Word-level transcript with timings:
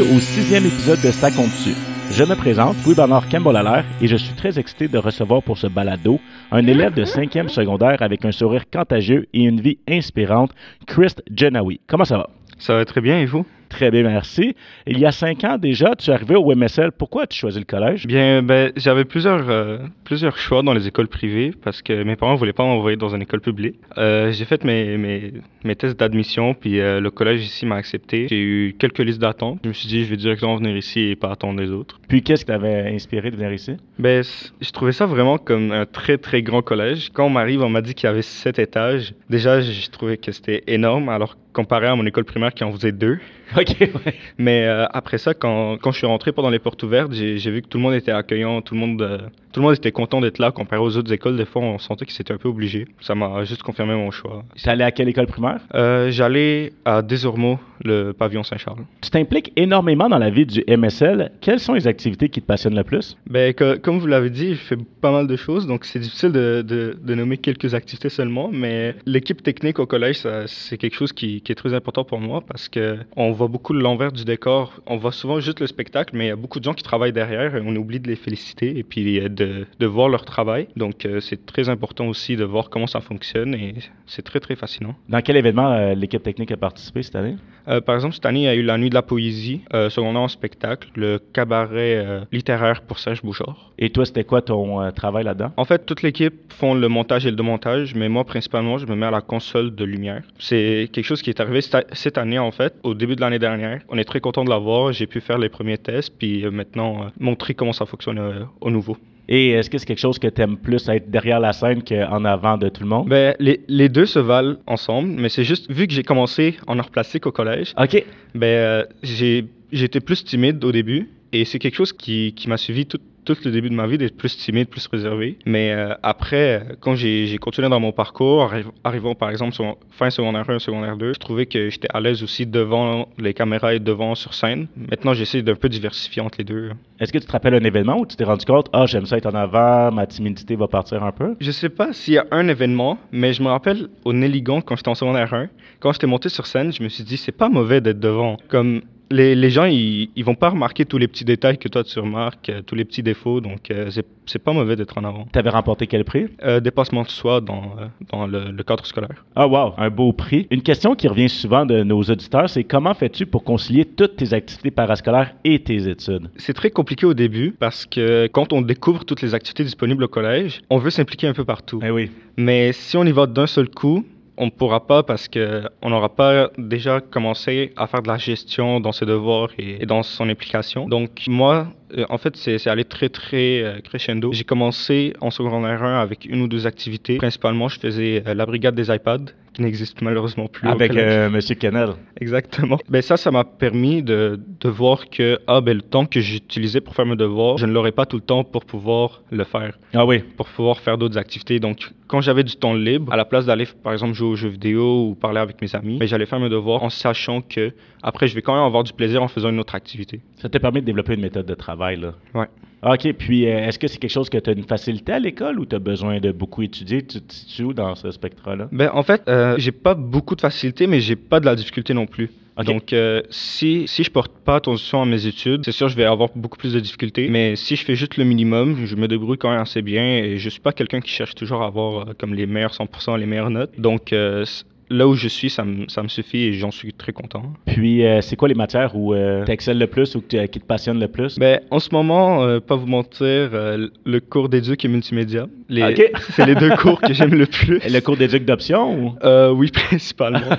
au 0.00 0.18
sixième 0.18 0.66
épisode 0.66 1.00
de 1.00 1.10
Ça 1.10 1.30
compte 1.30 1.50
dessus. 1.50 1.76
Je 2.10 2.24
me 2.24 2.34
présente, 2.34 2.76
Louis 2.84 2.94
Bernard 2.94 3.28
Campbell 3.28 3.84
et 4.00 4.06
je 4.06 4.16
suis 4.16 4.34
très 4.34 4.58
excité 4.58 4.88
de 4.88 4.98
recevoir 4.98 5.42
pour 5.42 5.56
ce 5.56 5.66
balado 5.66 6.20
un 6.50 6.66
élève 6.66 6.94
de 6.94 7.04
cinquième 7.04 7.48
secondaire 7.48 8.02
avec 8.02 8.24
un 8.24 8.32
sourire 8.32 8.64
contagieux 8.70 9.26
et 9.32 9.42
une 9.42 9.60
vie 9.60 9.78
inspirante, 9.88 10.50
Chris 10.86 11.14
Genawi. 11.34 11.80
Comment 11.86 12.04
ça 12.04 12.18
va? 12.18 12.30
Ça 12.58 12.74
va 12.74 12.84
très 12.84 13.00
bien 13.00 13.20
et 13.20 13.26
vous? 13.26 13.46
Très 13.74 13.90
bien, 13.90 14.04
merci. 14.04 14.54
Il 14.86 15.00
y 15.00 15.04
a 15.04 15.10
cinq 15.10 15.42
ans 15.42 15.58
déjà, 15.58 15.96
tu 15.96 16.08
es 16.08 16.14
arrivé 16.14 16.36
au 16.36 16.54
MSL. 16.54 16.92
Pourquoi 16.92 17.24
as-tu 17.24 17.40
choisi 17.40 17.58
le 17.58 17.64
collège? 17.64 18.06
Bien, 18.06 18.40
ben, 18.40 18.70
j'avais 18.76 19.04
plusieurs, 19.04 19.50
euh, 19.50 19.78
plusieurs 20.04 20.38
choix 20.38 20.62
dans 20.62 20.72
les 20.72 20.86
écoles 20.86 21.08
privées 21.08 21.52
parce 21.60 21.82
que 21.82 22.04
mes 22.04 22.14
parents 22.14 22.34
ne 22.34 22.38
voulaient 22.38 22.52
pas 22.52 22.62
m'envoyer 22.62 22.96
dans 22.96 23.08
une 23.08 23.22
école 23.22 23.40
publique. 23.40 23.74
Euh, 23.98 24.30
j'ai 24.30 24.44
fait 24.44 24.62
mes, 24.62 24.96
mes, 24.96 25.32
mes 25.64 25.74
tests 25.74 25.98
d'admission, 25.98 26.54
puis 26.54 26.78
euh, 26.78 27.00
le 27.00 27.10
collège 27.10 27.42
ici 27.42 27.66
m'a 27.66 27.74
accepté. 27.74 28.28
J'ai 28.28 28.40
eu 28.40 28.76
quelques 28.78 29.00
listes 29.00 29.20
d'attente. 29.20 29.58
Je 29.64 29.70
me 29.70 29.74
suis 29.74 29.88
dit, 29.88 30.04
je 30.04 30.10
vais 30.10 30.18
directement 30.18 30.54
venir 30.54 30.76
ici 30.76 31.00
et 31.00 31.16
pas 31.16 31.32
attendre 31.32 31.60
les 31.60 31.72
autres. 31.72 31.98
Puis, 32.06 32.22
qu'est-ce 32.22 32.44
qui 32.44 32.52
t'avait 32.52 32.94
inspiré 32.94 33.32
de 33.32 33.36
venir 33.36 33.52
ici? 33.52 33.72
Ben, 33.98 34.22
je 34.60 34.70
trouvais 34.70 34.92
ça 34.92 35.06
vraiment 35.06 35.36
comme 35.36 35.72
un 35.72 35.84
très, 35.84 36.16
très 36.16 36.42
grand 36.42 36.62
collège. 36.62 37.10
Quand 37.12 37.26
on 37.26 37.30
m'arrive, 37.30 37.60
on 37.60 37.70
m'a 37.70 37.80
dit 37.80 37.94
qu'il 37.94 38.06
y 38.06 38.10
avait 38.12 38.22
sept 38.22 38.60
étages. 38.60 39.14
Déjà, 39.28 39.60
je 39.60 39.90
trouvais 39.90 40.16
que 40.16 40.30
c'était 40.30 40.62
énorme, 40.68 41.08
alors 41.08 41.36
comparé 41.54 41.86
à 41.86 41.96
mon 41.96 42.04
école 42.04 42.24
primaire 42.24 42.52
qui 42.52 42.64
en 42.64 42.72
faisait 42.72 42.92
deux. 42.92 43.18
OK, 43.56 43.76
ouais. 43.80 44.14
Mais 44.36 44.66
euh, 44.66 44.86
après 44.90 45.18
ça, 45.18 45.32
quand, 45.32 45.78
quand, 45.80 45.92
je 45.92 45.98
suis 45.98 46.06
rentré 46.06 46.32
pendant 46.32 46.50
les 46.50 46.58
portes 46.58 46.82
ouvertes, 46.82 47.12
j'ai 47.12 47.50
vu 47.50 47.62
que 47.62 47.68
tout 47.68 47.78
le 47.78 47.82
monde 47.82 47.94
était 47.94 48.12
accueillant, 48.12 48.60
tout 48.62 48.74
le 48.74 48.80
monde, 48.80 49.00
euh, 49.00 49.18
tout 49.52 49.60
le 49.60 49.66
monde 49.66 49.76
était 49.76 49.92
content 49.92 50.20
d'être 50.20 50.38
là 50.38 50.50
comparé 50.50 50.82
aux 50.82 50.96
autres 50.96 51.12
écoles. 51.12 51.36
Des 51.36 51.44
fois, 51.44 51.62
on 51.62 51.78
sentait 51.78 52.04
qu'ils 52.04 52.20
étaient 52.20 52.32
un 52.32 52.38
peu 52.38 52.48
obligés. 52.48 52.86
Ça 53.00 53.14
m'a 53.14 53.44
juste 53.44 53.62
confirmé 53.62 53.94
mon 53.94 54.10
choix. 54.10 54.44
Tu 54.56 54.68
allé 54.68 54.82
à 54.82 54.90
quelle 54.90 55.08
école 55.08 55.26
primaire? 55.26 55.60
Euh, 55.74 56.10
J'allais 56.10 56.72
à 56.84 57.02
Desormeaux, 57.02 57.58
le 57.84 58.12
pavillon 58.12 58.42
Saint-Charles. 58.42 58.84
Tu 59.00 59.10
t'impliques 59.10 59.52
énormément 59.56 60.08
dans 60.08 60.18
la 60.18 60.30
vie 60.30 60.46
du 60.46 60.64
MSL. 60.66 61.30
Quelles 61.40 61.60
sont 61.60 61.74
les 61.74 61.86
activités 61.86 62.28
qui 62.28 62.40
te 62.42 62.46
passionnent 62.46 62.76
le 62.76 62.84
plus? 62.84 63.16
Ben, 63.28 63.54
que, 63.54 63.76
comme 63.76 63.98
vous 63.98 64.06
l'avez 64.06 64.30
dit, 64.30 64.54
je 64.54 64.60
fais 64.60 64.76
pas 65.00 65.12
mal 65.12 65.26
de 65.26 65.36
choses, 65.36 65.66
donc 65.66 65.84
c'est 65.84 66.00
difficile 66.00 66.32
de, 66.32 66.62
de, 66.66 66.98
de, 67.00 67.14
nommer 67.14 67.36
quelques 67.36 67.74
activités 67.74 68.08
seulement, 68.08 68.50
mais 68.52 68.94
l'équipe 69.06 69.42
technique 69.42 69.78
au 69.78 69.86
collège, 69.86 70.26
c'est 70.46 70.78
quelque 70.78 70.94
chose 70.94 71.12
qui, 71.12 71.42
qui, 71.44 71.52
est 71.52 71.54
très 71.54 71.74
important 71.74 72.04
pour 72.04 72.18
moi 72.18 72.40
parce 72.40 72.68
que 72.68 72.98
on 73.16 73.32
voit 73.32 73.48
beaucoup 73.48 73.72
l'envers 73.72 74.12
du 74.12 74.24
décor. 74.24 74.80
On 74.86 74.96
voit 74.96 75.12
souvent 75.12 75.40
juste 75.40 75.60
le 75.60 75.66
spectacle, 75.66 76.16
mais 76.16 76.26
il 76.26 76.28
y 76.28 76.32
a 76.32 76.36
beaucoup 76.36 76.58
de 76.58 76.64
gens 76.64 76.74
qui 76.74 76.82
travaillent 76.82 77.12
derrière 77.12 77.54
et 77.56 77.62
on 77.64 77.74
oublie 77.76 78.00
de 78.00 78.08
les 78.08 78.16
féliciter 78.16 78.76
et 78.78 78.82
puis 78.82 79.20
de 79.20 79.44
de, 79.78 79.86
voir 79.86 80.08
leur 80.08 80.24
travail. 80.24 80.68
Donc, 80.76 81.04
euh, 81.04 81.20
c'est 81.20 81.46
très 81.46 81.68
important 81.68 82.06
aussi 82.06 82.36
de 82.36 82.44
voir 82.44 82.70
comment 82.70 82.86
ça 82.86 83.00
fonctionne 83.00 83.54
et 83.54 83.74
c'est 84.06 84.22
très, 84.22 84.40
très 84.40 84.56
fascinant. 84.56 84.94
Dans 85.08 85.20
quel 85.20 85.36
événement 85.36 85.72
euh, 85.72 85.94
l'équipe 85.94 86.22
technique 86.22 86.50
a 86.50 86.56
participé 86.56 87.02
cette 87.02 87.16
année? 87.16 87.36
Euh, 87.68 87.80
par 87.80 87.94
exemple, 87.94 88.14
cette 88.14 88.26
année, 88.26 88.40
il 88.40 88.44
y 88.44 88.48
a 88.48 88.54
eu 88.54 88.62
la 88.62 88.78
Nuit 88.78 88.90
de 88.90 88.94
la 88.94 89.02
Poésie, 89.02 89.62
secondaire 89.88 90.22
en 90.22 90.28
spectacle, 90.28 90.88
le 90.96 91.18
cabaret 91.18 92.24
littéraire 92.32 92.82
pour 92.82 92.98
Serge 92.98 93.22
Bouchard. 93.22 93.72
Et 93.78 93.90
toi, 93.90 94.04
c'était 94.04 94.24
quoi 94.24 94.42
ton 94.42 94.90
travail 94.92 95.24
là-dedans? 95.24 95.52
En 95.56 95.64
fait, 95.64 95.86
toute 95.86 96.02
l'équipe 96.02 96.52
font 96.52 96.74
le 96.74 96.88
montage 96.88 97.26
et 97.26 97.30
le 97.30 97.36
démontage, 97.36 97.94
mais 97.94 98.08
moi, 98.08 98.24
principalement, 98.24 98.78
je 98.78 98.86
me 98.86 98.94
mets 98.94 99.06
à 99.06 99.10
la 99.10 99.20
console 99.20 99.74
de 99.74 99.84
lumière. 99.84 100.22
C'est 100.38 100.90
quelque 100.92 101.04
chose 101.04 101.22
qui 101.22 101.30
est 101.30 101.33
arrivé 101.40 101.60
cette 101.92 102.18
année, 102.18 102.38
en 102.38 102.50
fait, 102.50 102.74
au 102.82 102.94
début 102.94 103.16
de 103.16 103.20
l'année 103.20 103.38
dernière. 103.38 103.80
On 103.88 103.98
est 103.98 104.04
très 104.04 104.20
content 104.20 104.44
de 104.44 104.50
l'avoir. 104.50 104.92
J'ai 104.92 105.06
pu 105.06 105.20
faire 105.20 105.38
les 105.38 105.48
premiers 105.48 105.78
tests, 105.78 106.12
puis 106.18 106.44
maintenant, 106.50 107.10
montrer 107.18 107.54
comment 107.54 107.72
ça 107.72 107.86
fonctionne 107.86 108.46
au 108.60 108.70
nouveau. 108.70 108.96
Et 109.28 109.50
est-ce 109.50 109.70
que 109.70 109.78
c'est 109.78 109.86
quelque 109.86 110.00
chose 110.00 110.18
que 110.18 110.28
tu 110.28 110.42
aimes 110.42 110.58
plus 110.58 110.88
être 110.88 111.10
derrière 111.10 111.40
la 111.40 111.52
scène 111.52 111.82
qu'en 111.82 112.24
avant 112.24 112.58
de 112.58 112.68
tout 112.68 112.82
le 112.82 112.88
monde? 112.88 113.08
Ben, 113.08 113.34
les, 113.38 113.60
les 113.68 113.88
deux 113.88 114.06
se 114.06 114.18
valent 114.18 114.56
ensemble, 114.66 115.08
mais 115.08 115.28
c'est 115.28 115.44
juste, 115.44 115.70
vu 115.70 115.86
que 115.86 115.94
j'ai 115.94 116.02
commencé 116.02 116.56
en 116.66 116.78
art 116.78 116.90
plastique 116.90 117.26
au 117.26 117.32
collège, 117.32 117.72
OK. 117.78 118.04
ben, 118.34 118.46
euh, 118.46 118.84
j'ai, 119.02 119.46
j'étais 119.72 120.00
plus 120.00 120.24
timide 120.24 120.62
au 120.62 120.72
début, 120.72 121.08
et 121.32 121.44
c'est 121.44 121.58
quelque 121.58 121.74
chose 121.76 121.92
qui, 121.92 122.34
qui 122.34 122.48
m'a 122.48 122.58
suivi 122.58 122.84
toute 122.86 123.02
tout 123.24 123.36
le 123.44 123.50
début 123.50 123.70
de 123.70 123.74
ma 123.74 123.86
vie 123.86 123.98
d'être 123.98 124.16
plus 124.16 124.36
timide, 124.36 124.68
plus 124.68 124.86
réservé. 124.86 125.38
Mais 125.46 125.72
euh, 125.72 125.94
après, 126.02 126.66
quand 126.80 126.94
j'ai 126.94 127.38
continué 127.38 127.68
dans 127.68 127.80
mon 127.80 127.92
parcours, 127.92 128.52
arrivant 128.84 129.14
par 129.14 129.30
exemple 129.30 129.52
sur 129.52 129.76
fin 129.90 130.10
secondaire 130.10 130.48
1, 130.48 130.58
secondaire 130.58 130.96
2, 130.96 131.14
je 131.14 131.18
trouvais 131.18 131.46
que 131.46 131.70
j'étais 131.70 131.88
à 131.92 132.00
l'aise 132.00 132.22
aussi 132.22 132.46
devant 132.46 133.08
les 133.18 133.34
caméras 133.34 133.74
et 133.74 133.80
devant 133.80 134.14
sur 134.14 134.34
scène. 134.34 134.66
Maintenant, 134.76 135.14
j'essaie 135.14 135.42
d'un 135.42 135.54
peu 135.54 135.68
diversifier 135.68 136.22
entre 136.22 136.38
les 136.38 136.44
deux. 136.44 136.70
Est-ce 137.00 137.12
que 137.12 137.18
tu 137.18 137.26
te 137.26 137.32
rappelles 137.32 137.54
un 137.54 137.64
événement 137.64 137.98
où 137.98 138.06
tu 138.06 138.16
t'es 138.16 138.24
rendu 138.24 138.44
compte, 138.44 138.68
ah, 138.72 138.86
j'aime 138.86 139.06
ça 139.06 139.16
être 139.16 139.26
en 139.26 139.34
avant, 139.34 139.90
ma 139.90 140.06
timidité 140.06 140.56
va 140.56 140.68
partir 140.68 141.02
un 141.02 141.12
peu? 141.12 141.34
Je 141.40 141.50
sais 141.50 141.68
pas 141.68 141.92
s'il 141.92 142.14
y 142.14 142.18
a 142.18 142.26
un 142.30 142.48
événement, 142.48 142.98
mais 143.12 143.32
je 143.32 143.42
me 143.42 143.48
rappelle 143.48 143.88
au 144.04 144.12
Nelligon, 144.12 144.60
quand 144.60 144.76
j'étais 144.76 144.88
en 144.88 144.94
secondaire 144.94 145.32
1, 145.32 145.48
quand 145.80 145.92
j'étais 145.92 146.06
monté 146.06 146.28
sur 146.28 146.46
scène, 146.46 146.72
je 146.72 146.82
me 146.82 146.88
suis 146.88 147.04
dit, 147.04 147.16
c'est 147.16 147.32
pas 147.32 147.48
mauvais 147.48 147.80
d'être 147.80 148.00
devant. 148.00 148.36
Comme 148.48 148.82
les, 149.10 149.34
les, 149.34 149.50
gens, 149.50 149.64
ils, 149.64 150.10
ils 150.16 150.24
vont 150.24 150.34
pas 150.34 150.50
remarquer 150.50 150.84
tous 150.84 150.98
les 150.98 151.08
petits 151.08 151.24
détails 151.24 151.58
que 151.58 151.68
toi 151.68 151.84
tu 151.84 151.98
remarques, 151.98 152.48
euh, 152.48 152.62
tous 152.62 152.74
les 152.74 152.84
petits 152.84 153.02
défauts, 153.02 153.40
donc 153.40 153.70
euh, 153.70 153.90
c'est 154.26 154.38
pas 154.38 154.52
mauvais 154.52 154.76
d'être 154.76 154.96
en 154.98 155.04
avant. 155.04 155.26
Tu 155.32 155.38
avais 155.38 155.50
remporté 155.50 155.86
quel 155.86 156.04
prix? 156.04 156.26
Euh, 156.42 156.60
Dépassement 156.60 157.02
de 157.02 157.08
soi 157.08 157.40
dans, 157.40 157.76
dans 158.10 158.26
le, 158.26 158.50
le, 158.50 158.62
cadre 158.62 158.84
scolaire. 158.86 159.24
Ah, 159.36 159.46
wow, 159.46 159.74
un 159.76 159.90
beau 159.90 160.12
prix. 160.12 160.46
Une 160.50 160.62
question 160.62 160.94
qui 160.94 161.08
revient 161.08 161.28
souvent 161.28 161.66
de 161.66 161.82
nos 161.82 162.02
auditeurs, 162.02 162.48
c'est 162.48 162.64
comment 162.64 162.94
fais-tu 162.94 163.26
pour 163.26 163.44
concilier 163.44 163.84
toutes 163.84 164.16
tes 164.16 164.32
activités 164.32 164.70
parascolaires 164.70 165.34
et 165.44 165.58
tes 165.58 165.88
études? 165.88 166.30
C'est 166.36 166.54
très 166.54 166.70
compliqué 166.70 167.06
au 167.06 167.14
début 167.14 167.54
parce 167.58 167.86
que 167.86 168.26
quand 168.28 168.52
on 168.52 168.62
découvre 168.62 169.04
toutes 169.04 169.22
les 169.22 169.34
activités 169.34 169.64
disponibles 169.64 170.04
au 170.04 170.08
collège, 170.08 170.62
on 170.70 170.78
veut 170.78 170.90
s'impliquer 170.90 171.26
un 171.26 171.34
peu 171.34 171.44
partout. 171.44 171.80
Eh 171.84 171.90
oui. 171.90 172.10
Mais 172.36 172.72
si 172.72 172.96
on 172.96 173.04
y 173.04 173.12
va 173.12 173.26
d'un 173.26 173.46
seul 173.46 173.68
coup, 173.68 174.04
on 174.36 174.46
ne 174.46 174.50
pourra 174.50 174.86
pas 174.86 175.02
parce 175.02 175.28
qu'on 175.28 175.88
n'aura 175.90 176.08
pas 176.08 176.50
déjà 176.58 177.00
commencé 177.00 177.72
à 177.76 177.86
faire 177.86 178.02
de 178.02 178.08
la 178.08 178.18
gestion 178.18 178.80
dans 178.80 178.92
ses 178.92 179.06
devoirs 179.06 179.50
et, 179.58 179.86
dans 179.86 180.02
son 180.02 180.28
implication. 180.28 180.88
Donc 180.88 181.22
moi, 181.28 181.68
euh, 181.96 182.04
en 182.08 182.18
fait, 182.18 182.36
c'est 182.36 182.66
allé 182.66 182.84
très, 182.84 183.08
très 183.08 183.62
euh, 183.62 183.80
crescendo. 183.80 184.32
J'ai 184.32 184.44
commencé 184.44 185.14
en 185.20 185.30
secondaire 185.30 185.82
1 185.82 186.00
avec 186.00 186.24
une 186.24 186.42
ou 186.42 186.48
deux 186.48 186.66
activités. 186.66 187.16
Principalement, 187.18 187.68
je 187.68 187.78
faisais 187.78 188.22
euh, 188.26 188.34
la 188.34 188.46
brigade 188.46 188.74
des 188.74 188.92
iPads, 188.92 189.32
qui 189.54 189.62
n'existe 189.62 190.02
malheureusement 190.02 190.48
plus. 190.48 190.68
Avec 190.68 190.92
Monsieur 190.92 191.54
Kennel. 191.54 191.90
Exactement. 192.20 192.78
Ben, 192.88 193.00
ça, 193.00 193.16
ça 193.16 193.30
m'a 193.30 193.44
permis 193.44 194.02
de, 194.02 194.38
de, 194.60 194.68
voir 194.68 195.08
que 195.08 195.38
ah, 195.46 195.60
ben, 195.60 195.76
le 195.76 195.82
temps 195.82 196.06
que 196.06 196.20
j'utilisais 196.20 196.80
pour 196.80 196.94
faire 196.94 197.06
mes 197.06 197.16
devoirs, 197.16 197.56
je 197.56 197.66
ne 197.66 197.72
l'aurais 197.72 197.92
pas 197.92 198.04
tout 198.04 198.16
le 198.16 198.22
temps 198.22 198.44
pour 198.44 198.64
pouvoir 198.64 199.22
le 199.30 199.44
faire. 199.44 199.78
Ah 199.94 200.04
oui. 200.04 200.18
Pour 200.36 200.48
pouvoir 200.48 200.80
faire 200.80 200.98
d'autres 200.98 201.18
activités. 201.18 201.60
Donc, 201.60 201.90
quand 202.08 202.20
j'avais 202.20 202.44
du 202.44 202.56
temps 202.56 202.74
libre, 202.74 203.12
à 203.12 203.16
la 203.16 203.24
place 203.24 203.46
d'aller, 203.46 203.66
par 203.82 203.92
exemple, 203.92 204.12
jouer 204.14 204.28
aux 204.28 204.36
jeux 204.36 204.48
vidéo 204.48 205.08
ou 205.08 205.14
parler 205.14 205.40
avec 205.40 205.62
mes 205.62 205.74
amis, 205.74 205.98
ben, 205.98 206.06
j'allais 206.06 206.26
faire 206.26 206.40
mes 206.40 206.50
devoirs 206.50 206.82
en 206.82 206.90
sachant 206.90 207.40
que 207.40 207.72
après, 208.02 208.26
je 208.28 208.34
vais 208.34 208.42
quand 208.42 208.54
même 208.54 208.64
avoir 208.64 208.84
du 208.84 208.92
plaisir 208.92 209.22
en 209.22 209.28
faisant 209.28 209.50
une 209.50 209.60
autre 209.60 209.74
activité. 209.74 210.20
Ça 210.36 210.48
t'a 210.48 210.60
permis 210.60 210.80
de 210.80 210.86
développer 210.86 211.14
une 211.14 211.22
méthode 211.22 211.46
de 211.46 211.54
travail, 211.54 211.96
là. 211.96 212.12
Ouais. 212.34 212.46
OK. 212.84 213.12
Puis, 213.14 213.46
euh, 213.46 213.66
est-ce 213.66 213.78
que 213.78 213.86
c'est 213.86 213.98
quelque 213.98 214.10
chose 214.10 214.28
que 214.28 214.38
tu 214.38 214.50
as 214.50 214.52
une 214.52 214.64
facilité 214.64 215.12
à 215.12 215.18
l'école 215.18 215.58
ou 215.58 215.66
tu 215.66 215.74
as 215.74 215.78
besoin 215.78 216.20
de 216.20 216.32
beaucoup 216.32 216.62
étudier? 216.62 217.02
Tu 217.02 217.20
te 217.20 217.32
situes 217.32 217.74
dans 217.74 217.94
ce 217.94 218.10
spectre-là? 218.10 218.68
Ben, 218.72 218.90
en 218.92 219.02
fait, 219.02 219.22
euh, 219.28 219.54
j'ai 219.58 219.72
pas 219.72 219.94
beaucoup 219.94 220.36
de 220.36 220.40
facilité, 220.40 220.86
mais 220.86 221.00
j'ai 221.00 221.16
pas 221.16 221.40
de 221.40 221.46
la 221.46 221.56
difficulté 221.56 221.94
non 221.94 222.06
plus. 222.06 222.30
Donc, 222.62 222.92
euh, 222.92 223.22
si, 223.30 223.88
si 223.88 224.04
je 224.04 224.10
porte 224.10 224.32
pas 224.44 224.56
attention 224.56 225.02
à 225.02 225.06
mes 225.06 225.26
études, 225.26 225.64
c'est 225.64 225.72
sûr, 225.72 225.88
je 225.88 225.96
vais 225.96 226.04
avoir 226.04 226.30
beaucoup 226.36 226.56
plus 226.56 226.72
de 226.72 226.78
difficultés. 226.78 227.28
Mais 227.28 227.56
si 227.56 227.74
je 227.74 227.84
fais 227.84 227.96
juste 227.96 228.16
le 228.16 228.24
minimum, 228.24 228.86
je 228.86 228.94
me 228.94 229.08
débrouille 229.08 229.38
quand 229.38 229.50
même 229.50 229.60
assez 229.60 229.82
bien 229.82 230.18
et 230.18 230.38
je 230.38 230.48
suis 230.48 230.60
pas 230.60 230.72
quelqu'un 230.72 231.00
qui 231.00 231.10
cherche 231.10 231.34
toujours 231.34 231.62
à 231.62 231.66
avoir 231.66 232.08
euh, 232.08 232.12
comme 232.16 232.32
les 232.32 232.46
meilleurs 232.46 232.72
100%, 232.72 233.18
les 233.18 233.26
meilleures 233.26 233.50
notes. 233.50 233.72
Donc, 233.78 234.12
euh, 234.12 234.44
là 234.90 235.08
où 235.08 235.14
je 235.14 235.28
suis, 235.28 235.50
ça 235.50 235.64
me, 235.64 235.88
ça 235.88 236.02
me 236.02 236.08
suffit 236.08 236.44
et 236.44 236.52
j'en 236.52 236.70
suis 236.70 236.92
très 236.92 237.12
content. 237.12 237.42
Puis, 237.66 238.04
euh, 238.04 238.20
c'est 238.20 238.36
quoi 238.36 238.48
les 238.48 238.54
matières 238.54 238.94
où 238.94 239.14
euh, 239.14 239.44
tu 239.44 239.52
excelles 239.52 239.78
le 239.78 239.86
plus 239.86 240.14
ou 240.14 240.20
qui 240.20 240.36
te 240.36 240.58
passionnent 240.66 241.00
le 241.00 241.08
plus? 241.08 241.38
Ben, 241.38 241.60
en 241.70 241.78
ce 241.78 241.88
moment, 241.92 242.42
euh, 242.42 242.60
pas 242.60 242.76
vous 242.76 242.86
mentir, 242.86 243.20
euh, 243.24 243.88
le 244.04 244.20
cours 244.20 244.48
d'éduc 244.48 244.84
et 244.84 244.88
multimédia. 244.88 245.46
Les, 245.68 245.82
OK. 245.82 246.10
c'est 246.30 246.46
les 246.46 246.54
deux 246.54 246.70
cours 246.76 247.00
que 247.00 247.12
j'aime 247.12 247.34
le 247.34 247.46
plus. 247.46 247.80
Le 247.84 248.00
cours 248.00 248.16
d'éduc 248.16 248.44
d'option 248.44 248.94
ou? 248.98 249.14
Euh, 249.24 249.50
oui, 249.50 249.70
principalement. 249.72 250.56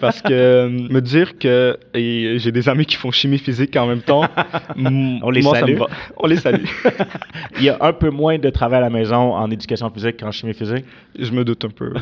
Parce 0.00 0.20
que 0.20 0.32
euh, 0.32 0.68
me 0.68 1.00
dire 1.00 1.38
que 1.38 1.78
j'ai 1.94 2.50
des 2.52 2.68
amis 2.68 2.86
qui 2.86 2.96
font 2.96 3.10
chimie 3.10 3.38
physique 3.38 3.76
en 3.76 3.86
même 3.86 4.02
temps, 4.02 4.22
On 4.76 5.30
les 5.30 5.42
moi, 5.42 5.54
ça 5.54 5.60
salue. 5.60 5.74
me 5.74 5.78
va. 5.78 5.86
On 6.16 6.26
les 6.26 6.36
salue. 6.36 6.64
Il 7.58 7.64
y 7.64 7.68
a 7.68 7.78
un 7.80 7.92
peu 7.92 8.10
moins 8.10 8.38
de 8.38 8.50
travail 8.50 8.78
à 8.78 8.82
la 8.82 8.90
maison 8.90 9.34
en 9.34 9.50
éducation 9.50 9.88
physique 9.90 10.18
qu'en 10.20 10.32
chimie 10.32 10.54
physique? 10.54 10.84
Je 11.18 11.30
me 11.30 11.44
doute 11.44 11.64
un 11.64 11.68
peu. 11.68 11.92
ouais. 11.92 12.00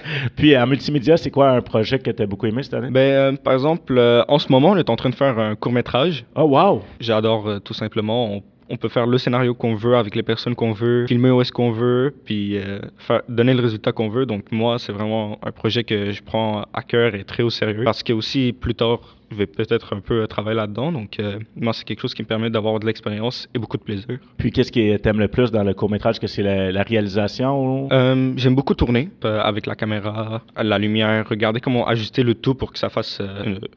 Puis, 0.36 0.56
en 0.56 0.66
multimédia, 0.66 1.16
c'est 1.16 1.30
quoi 1.30 1.50
un 1.50 1.60
projet 1.60 1.98
que 1.98 2.10
tu 2.10 2.22
as 2.22 2.26
beaucoup 2.26 2.46
aimé 2.46 2.62
cette 2.62 2.74
année? 2.74 2.90
Ben, 2.90 3.00
euh, 3.00 3.32
par 3.36 3.54
exemple, 3.54 3.96
euh, 3.96 4.24
en 4.28 4.38
ce 4.38 4.50
moment, 4.50 4.70
on 4.70 4.76
est 4.76 4.90
en 4.90 4.96
train 4.96 5.10
de 5.10 5.14
faire 5.14 5.38
un 5.38 5.54
court 5.54 5.72
métrage. 5.72 6.24
Oh, 6.34 6.42
wow! 6.42 6.82
J'adore 7.00 7.48
euh, 7.48 7.58
tout 7.58 7.74
simplement. 7.74 8.32
On, 8.32 8.42
on 8.68 8.76
peut 8.76 8.88
faire 8.88 9.06
le 9.06 9.18
scénario 9.18 9.54
qu'on 9.54 9.74
veut 9.74 9.96
avec 9.96 10.14
les 10.14 10.22
personnes 10.22 10.54
qu'on 10.54 10.72
veut, 10.72 11.06
filmer 11.06 11.30
où 11.30 11.40
est-ce 11.40 11.52
qu'on 11.52 11.70
veut, 11.70 12.14
puis 12.24 12.56
euh, 12.56 12.80
faire, 12.98 13.22
donner 13.28 13.54
le 13.54 13.62
résultat 13.62 13.92
qu'on 13.92 14.08
veut. 14.08 14.26
Donc 14.26 14.50
moi, 14.50 14.78
c'est 14.78 14.92
vraiment 14.92 15.38
un 15.42 15.52
projet 15.52 15.84
que 15.84 16.10
je 16.10 16.22
prends 16.22 16.64
à 16.72 16.82
cœur 16.82 17.14
et 17.14 17.24
très 17.24 17.42
au 17.42 17.50
sérieux. 17.50 17.84
Parce 17.84 18.02
que 18.02 18.12
aussi, 18.12 18.52
plus 18.52 18.74
tard 18.74 19.16
je 19.30 19.36
vais 19.36 19.46
peut-être 19.46 19.94
un 19.94 20.00
peu 20.00 20.26
travailler 20.26 20.56
là-dedans. 20.56 20.92
Donc, 20.92 21.20
moi, 21.56 21.72
c'est 21.72 21.84
quelque 21.84 22.00
chose 22.00 22.14
qui 22.14 22.22
me 22.22 22.26
permet 22.26 22.50
d'avoir 22.50 22.78
de 22.80 22.86
l'expérience 22.86 23.48
et 23.54 23.58
beaucoup 23.58 23.76
de 23.76 23.82
plaisir. 23.82 24.18
Puis, 24.38 24.50
qu'est-ce 24.52 24.72
qui 24.72 24.96
t'aime 25.00 25.18
le 25.18 25.28
plus 25.28 25.50
dans 25.50 25.64
le 25.64 25.74
court-métrage? 25.74 26.18
Que 26.18 26.26
c'est 26.26 26.42
la, 26.42 26.82
réalisation? 26.82 27.88
J'aime 28.36 28.54
beaucoup 28.54 28.74
tourner 28.74 29.08
avec 29.22 29.66
la 29.66 29.74
caméra, 29.74 30.42
la 30.56 30.78
lumière, 30.78 31.26
regarder 31.28 31.60
comment 31.60 31.86
ajuster 31.86 32.22
le 32.22 32.34
tout 32.34 32.54
pour 32.54 32.72
que 32.72 32.78
ça 32.78 32.88
fasse 32.88 33.20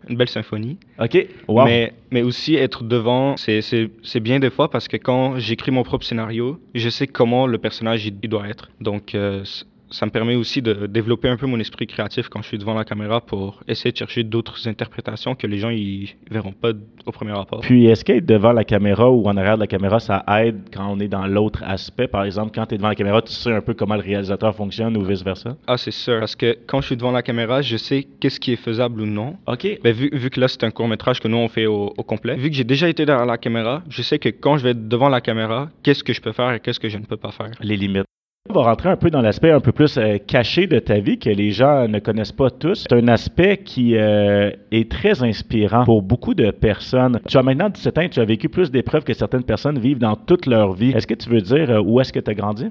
une, 0.08 0.16
belle 0.16 0.30
symphonie. 0.30 0.78
OK. 1.00 1.28
Wow. 1.48 1.66
Mais, 1.66 1.94
mais 2.12 2.22
aussi 2.22 2.56
être 2.56 2.84
devant, 2.84 3.36
c'est 3.38 4.20
bien 4.20 4.40
des 4.40 4.50
fois 4.50 4.70
parce 4.70 4.88
que 4.88 4.98
quand 4.98 5.40
j'écris 5.40 5.72
mon 5.72 5.84
propre 5.84 6.06
scénario, 6.06 6.60
je 6.76 6.90
sais 6.90 7.08
comment 7.08 7.48
le 7.48 7.58
personnage 7.58 8.06
il, 8.06 8.30
doit 8.30 8.48
être. 8.48 8.70
Donc, 8.82 9.16
euh, 9.16 9.44
ça 9.92 10.06
me 10.06 10.12
permet 10.12 10.36
aussi 10.36 10.62
de 10.62 10.88
développer 10.88 11.30
un 11.30 11.38
peu 11.38 11.48
mon 11.48 11.60
esprit 11.60 11.88
créatif 11.88 12.30
quand 12.30 12.42
je 12.42 12.48
suis 12.48 12.58
devant 12.58 12.74
la 12.74 12.86
caméra 12.86 13.22
pour 13.22 13.62
essayer 13.68 13.92
de 13.92 13.98
chercher 13.98 14.24
d'autres 14.24 14.68
interprétations 14.68 15.36
que 15.36 15.48
les 15.48 15.58
gens 15.58 15.70
ils 15.70 16.16
verront 16.30 16.52
pas 16.52 16.72
au 17.06 17.12
premier 17.12 17.32
rapport. 17.32 17.62
Puis 17.62 17.88
est-ce 17.88 18.06
qu'être 18.06 18.26
devant 18.26 18.52
la 18.52 18.64
caméra 18.64 19.10
ou 19.10 19.28
en 19.28 19.38
arrière 19.38 19.56
de 19.56 19.62
la 19.62 19.68
caméra, 19.68 20.00
ça 20.00 20.24
aide 20.42 20.62
quand 20.74 20.88
on 20.90 21.00
est 21.00 21.08
dans 21.08 21.28
l'autre 21.28 21.64
aspect? 21.64 22.08
Par 22.08 22.24
exemple, 22.24 22.52
quand 22.54 22.66
tu 22.68 22.76
es 22.76 22.78
devant 22.78 22.90
la 22.90 22.96
caméra, 22.96 23.22
tu 23.22 23.34
sais 23.34 23.52
un 23.52 23.62
peu 23.62 23.74
comment 23.74 23.96
le 23.96 24.02
réalisateur 24.02 24.56
fonctionne 24.56 24.96
ou 24.98 25.04
vice-versa? 25.04 25.56
Ah, 25.68 25.78
c'est 25.78 25.92
sûr. 25.92 26.20
Parce 26.20 26.36
que 26.36 26.58
quand 26.68 26.82
je 26.82 26.88
suis 26.88 26.98
devant 26.98 27.12
la 27.12 27.22
caméra, 27.22 27.62
je 27.62 27.78
sais 27.78 28.08
qu'est-ce 28.20 28.40
qui 28.40 28.54
est 28.54 28.58
faisable 28.58 29.02
ou 29.02 29.06
non. 29.06 29.38
OK. 29.48 29.80
Ben, 29.84 29.94
vu, 29.94 30.10
vu 30.14 30.30
que 30.30 30.40
là, 30.40 30.48
c'est 30.48 30.64
un 30.64 30.72
court-métrage 30.72 31.20
que 31.20 31.28
nous, 31.28 31.38
on 31.38 31.48
fait 31.48 31.66
au, 31.66 31.94
au 31.98 32.04
complet, 32.04 32.36
vu 32.36 32.50
que 32.50 32.56
j'ai 32.56 32.64
déjà 32.64 32.90
été 32.90 33.06
derrière 33.06 33.26
la 33.26 33.38
caméra, 33.38 33.84
je 33.90 34.02
sais 34.02 34.20
que 34.20 34.30
quand 34.30 34.58
je 34.58 34.64
vais 34.64 34.72
être 34.72 34.88
devant 34.88 35.10
la 35.10 35.22
caméra, 35.22 35.70
qu'est-ce 35.84 36.04
que 36.04 36.14
je 36.14 36.22
peux 36.22 36.32
faire 36.32 36.54
et 36.54 36.60
qu'est-ce 36.60 36.80
que 36.80 36.90
je 36.90 36.98
ne 36.98 37.06
peux 37.06 37.18
pas 37.18 37.32
faire. 37.32 37.52
Les 37.62 37.78
limites. 37.78 38.06
On 38.52 38.56
va 38.56 38.64
rentrer 38.64 38.90
un 38.90 38.96
peu 38.96 39.12
dans 39.12 39.22
l'aspect 39.22 39.52
un 39.52 39.60
peu 39.60 39.72
plus 39.72 39.96
euh, 40.00 40.18
caché 40.18 40.66
de 40.66 40.80
ta 40.80 40.98
vie 40.98 41.20
que 41.20 41.30
les 41.30 41.52
gens 41.52 41.88
ne 41.88 42.00
connaissent 42.00 42.32
pas 42.32 42.50
tous. 42.50 42.88
C'est 42.90 42.96
un 42.96 43.08
aspect 43.08 43.58
qui 43.58 43.96
euh, 43.96 44.50
est 44.72 44.90
très 44.90 45.22
inspirant 45.22 45.86
pour 45.86 46.02
beaucoup 46.02 46.34
de 46.34 46.50
personnes. 46.50 47.20
Tu 47.28 47.38
as 47.38 47.44
maintenant 47.44 47.70
17 47.70 47.98
ans 48.00 48.02
et 48.02 48.10
tu 48.10 48.20
as 48.20 48.26
vécu 48.26 48.50
plus 48.50 48.72
d'épreuves 48.72 49.04
que 49.04 49.14
certaines 49.14 49.44
personnes 49.44 49.78
vivent 49.78 50.00
dans 50.00 50.16
toute 50.16 50.48
leur 50.48 50.74
vie. 50.74 50.90
Est-ce 50.96 51.06
que 51.06 51.14
tu 51.14 51.30
veux 51.30 51.42
dire 51.42 51.70
euh, 51.70 51.80
où 51.80 52.02
est-ce 52.02 52.12
que 52.12 52.20
tu 52.20 52.32
as 52.32 52.34
grandi? 52.34 52.66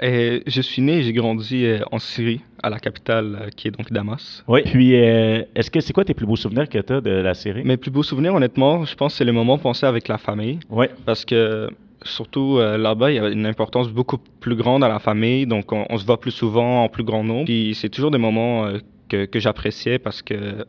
je 0.00 0.60
suis 0.60 0.80
né 0.80 0.98
et 0.98 1.02
j'ai 1.02 1.12
grandi 1.12 1.66
en 1.90 1.98
Syrie, 1.98 2.40
à 2.62 2.70
la 2.70 2.78
capitale 2.78 3.50
qui 3.56 3.66
est 3.66 3.72
donc 3.72 3.92
Damas. 3.92 4.44
Oui. 4.46 4.60
Puis, 4.64 4.92
est-ce 4.92 5.72
que 5.72 5.80
c'est 5.80 5.92
quoi 5.92 6.04
tes 6.04 6.14
plus 6.14 6.26
beaux 6.26 6.36
souvenirs 6.36 6.68
que 6.68 6.78
tu 6.78 6.92
as 6.92 7.00
de 7.00 7.10
la 7.10 7.34
Syrie? 7.34 7.64
Mes 7.64 7.76
plus 7.76 7.90
beaux 7.90 8.04
souvenirs, 8.04 8.32
honnêtement, 8.32 8.84
je 8.84 8.94
pense 8.94 9.14
que 9.14 9.18
c'est 9.18 9.24
les 9.24 9.32
moments 9.32 9.58
passés 9.58 9.86
avec 9.86 10.06
la 10.06 10.16
famille. 10.16 10.60
Oui. 10.70 10.86
Parce 11.04 11.24
que 11.24 11.68
surtout 12.04 12.58
euh, 12.58 12.76
là-bas, 12.76 13.10
il 13.10 13.16
y 13.16 13.18
a 13.18 13.28
une 13.28 13.46
importance 13.46 13.88
beaucoup 13.88 14.18
plus 14.40 14.56
grande 14.56 14.84
à 14.84 14.88
la 14.88 14.98
famille, 14.98 15.46
donc 15.46 15.72
on, 15.72 15.98
se 15.98 16.04
voit 16.04 16.20
plus 16.20 16.30
souvent 16.30 16.84
en 16.84 16.88
plus 16.88 17.04
grand 17.04 17.24
nombre. 17.24 17.44
Puis 17.44 17.74
c'est 17.74 17.88
toujours 17.88 18.10
des 18.10 18.18
moments 18.18 18.66
euh, 18.66 18.78
que, 19.08 19.24
que 19.24 19.38
j'appréciais 19.38 19.98
parce 19.98 20.22
que 20.22 20.66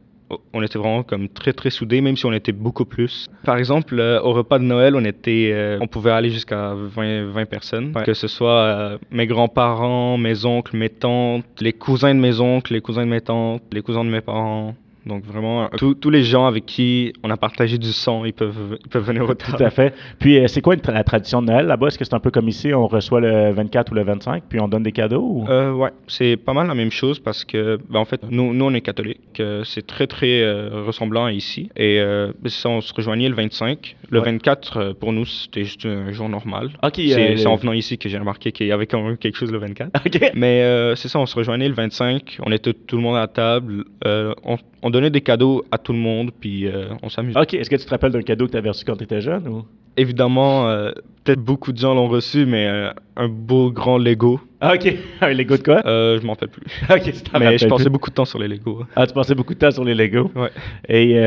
on 0.54 0.62
était 0.62 0.78
vraiment 0.78 1.02
comme 1.02 1.28
très 1.28 1.54
très 1.54 1.72
soudés, 1.72 2.02
même 2.02 2.16
si 2.16 2.24
on 2.28 2.34
était 2.34 2.52
beaucoup 2.52 2.86
plus. 2.86 3.28
Par 3.46 3.58
exemple, 3.58 4.00
euh, 4.00 4.22
au 4.22 4.32
repas 4.34 4.60
de 4.60 4.64
Noël, 4.64 4.96
on 4.96 5.04
était, 5.04 5.78
on 5.82 5.88
pouvait 5.88 6.12
aller 6.12 6.30
jusqu'à 6.30 6.76
20, 6.76 7.32
20 7.32 7.46
personnes, 7.46 7.94
que 8.06 8.14
ce 8.14 8.28
soit 8.28 9.00
mes 9.10 9.26
grands-parents, 9.26 10.18
mes 10.18 10.46
oncles, 10.46 10.78
mes 10.78 10.90
tantes, 10.90 11.46
les 11.62 11.74
cousins 11.74 12.14
de 12.14 12.20
mes 12.20 12.40
oncles, 12.40 12.74
les 12.74 12.82
cousins 12.82 13.06
de 13.06 13.10
mes 13.10 13.22
tantes, 13.22 13.64
les 13.72 13.82
cousins 13.82 14.06
de 14.06 14.10
mes 14.10 14.22
parents. 14.22 14.76
Donc 15.06 15.24
vraiment, 15.26 15.66
euh, 15.66 15.94
tous 16.00 16.10
les 16.10 16.24
gens 16.24 16.46
avec 16.46 16.66
qui 16.66 17.14
on 17.24 17.30
a 17.30 17.38
partagé 17.38 17.78
du 17.78 17.92
son, 17.92 18.26
ils 18.26 18.34
peuvent, 18.34 18.78
ils 18.84 18.90
peuvent 18.90 19.04
venir 19.04 19.24
au 19.24 19.34
table. 19.34 19.58
Tout 19.58 19.64
à 19.64 19.70
fait. 19.70 19.94
Puis 20.20 20.38
euh, 20.38 20.48
c'est 20.48 20.62
quoi 20.62 20.76
la 20.76 21.04
tradition 21.04 21.42
de 21.42 21.48
Noël 21.48 21.68
là-bas? 21.68 21.88
Est-ce 21.88 21.98
que 21.98 22.06
c'est 22.06 22.14
un 22.14 22.20
peu 22.20 22.32
comme 22.32 22.50
ici, 22.50 22.74
on 22.74 22.88
reçoit 22.88 23.22
le 23.22 23.52
24 23.52 23.92
ou 23.92 23.96
le 23.96 24.04
25, 24.04 24.44
puis 24.50 24.60
on 24.60 24.68
donne 24.68 24.84
des 24.84 24.92
cadeaux? 24.92 25.22
Ou? 25.22 25.50
Euh, 25.50 25.72
ouais, 25.72 25.92
c'est 26.08 26.36
pas 26.38 26.54
mal 26.54 26.68
la 26.68 26.76
même 26.76 26.92
chose 26.92 27.20
parce 27.20 27.46
que, 27.46 27.80
ben, 27.90 28.00
en 28.00 28.06
fait, 28.06 28.22
nous, 28.30 28.54
nous 28.54 28.66
on 28.66 28.74
est 28.74 28.82
catholiques. 28.82 29.42
c'est 29.64 29.88
très 29.88 30.08
très 30.08 30.44
ressemblant 30.70 31.26
à 31.26 31.32
ici. 31.32 31.70
Et 31.76 32.02
ça, 32.48 32.70
on 32.70 32.82
se 32.82 32.94
rejoignait 32.94 33.30
le 33.30 33.36
25. 33.36 33.96
Le 34.10 34.20
24, 34.20 34.94
pour 34.94 35.14
nous, 35.14 35.26
c'était 35.26 35.64
juste 35.64 35.86
un 35.86 36.12
jour 36.12 36.30
normal. 36.30 36.72
Ok. 36.84 36.96
c'est 36.96 37.46
en 37.46 37.56
venant 37.56 37.74
ici 37.74 37.98
que 37.98 38.10
j'ai 38.10 38.18
remarqué 38.18 38.52
qu'il 38.52 38.68
y 38.68 38.72
avait 38.72 38.88
quand 38.88 39.02
même 39.02 39.18
quelque 39.18 39.38
chose 39.38 39.52
le 39.52 39.60
24. 39.60 39.92
Ok. 40.06 40.32
Mais 40.36 40.94
c'est 40.96 41.08
ça, 41.08 41.20
on 41.20 41.26
se 41.26 41.36
rejoignait 41.36 41.70
le 41.70 41.76
25. 41.76 42.38
On 42.46 42.52
était 42.52 42.74
tout 42.74 42.98
le 42.98 43.02
monde 43.02 43.18
à 43.18 43.28
table. 43.28 43.86
on 44.06 44.58
on 44.82 44.89
donnait 44.90 45.10
des 45.10 45.22
cadeaux 45.22 45.64
à 45.72 45.78
tout 45.78 45.94
le 45.94 46.00
monde, 46.00 46.32
puis 46.40 46.68
euh, 46.68 46.90
on 47.04 47.10
s'amusait. 47.10 47.40
OK. 47.40 47.54
Est-ce 47.54 47.70
que 47.70 47.76
tu 47.76 47.86
te 47.86 47.90
rappelles 47.90 48.12
d'un 48.12 48.22
cadeau 48.22 48.46
que 48.46 48.52
tu 48.52 48.58
avais 48.58 48.70
reçu 48.70 48.86
quand 48.86 48.96
tu 48.96 49.04
étais 49.04 49.22
jeune 49.22 49.48
ou? 49.48 49.66
Évidemment, 49.98 50.70
euh, 50.70 50.92
peut-être 51.24 51.42
beaucoup 51.42 51.74
de 51.74 51.78
gens 51.78 51.94
l'ont 51.94 52.08
reçu, 52.08 52.46
mais 52.46 52.68
euh, 52.68 52.92
un 53.18 53.28
beau 53.28 53.72
grand 53.72 53.98
Lego. 53.98 54.40
Ah, 54.62 54.76
OK. 54.76 54.94
Un 55.22 55.34
Lego 55.34 55.58
de 55.58 55.64
quoi? 55.64 55.82
je 55.86 56.26
m'en 56.26 56.34
rappelle 56.34 56.50
plus. 56.50 56.64
OK, 56.90 57.14
Mais 57.40 57.58
je 57.58 57.68
passais 57.68 57.90
beaucoup 57.90 58.10
de 58.10 58.16
temps 58.16 58.26
sur 58.26 58.40
les 58.40 58.48
Lego. 58.48 58.86
Ah, 58.96 59.08
tu 59.08 59.14
passais 59.14 59.36
beaucoup 59.36 59.54
de 59.54 59.60
temps 59.60 59.72
sur 59.72 59.84
les 59.84 59.96
Lego? 59.96 60.32
Ouais. 60.36 60.50
Et 60.88 61.18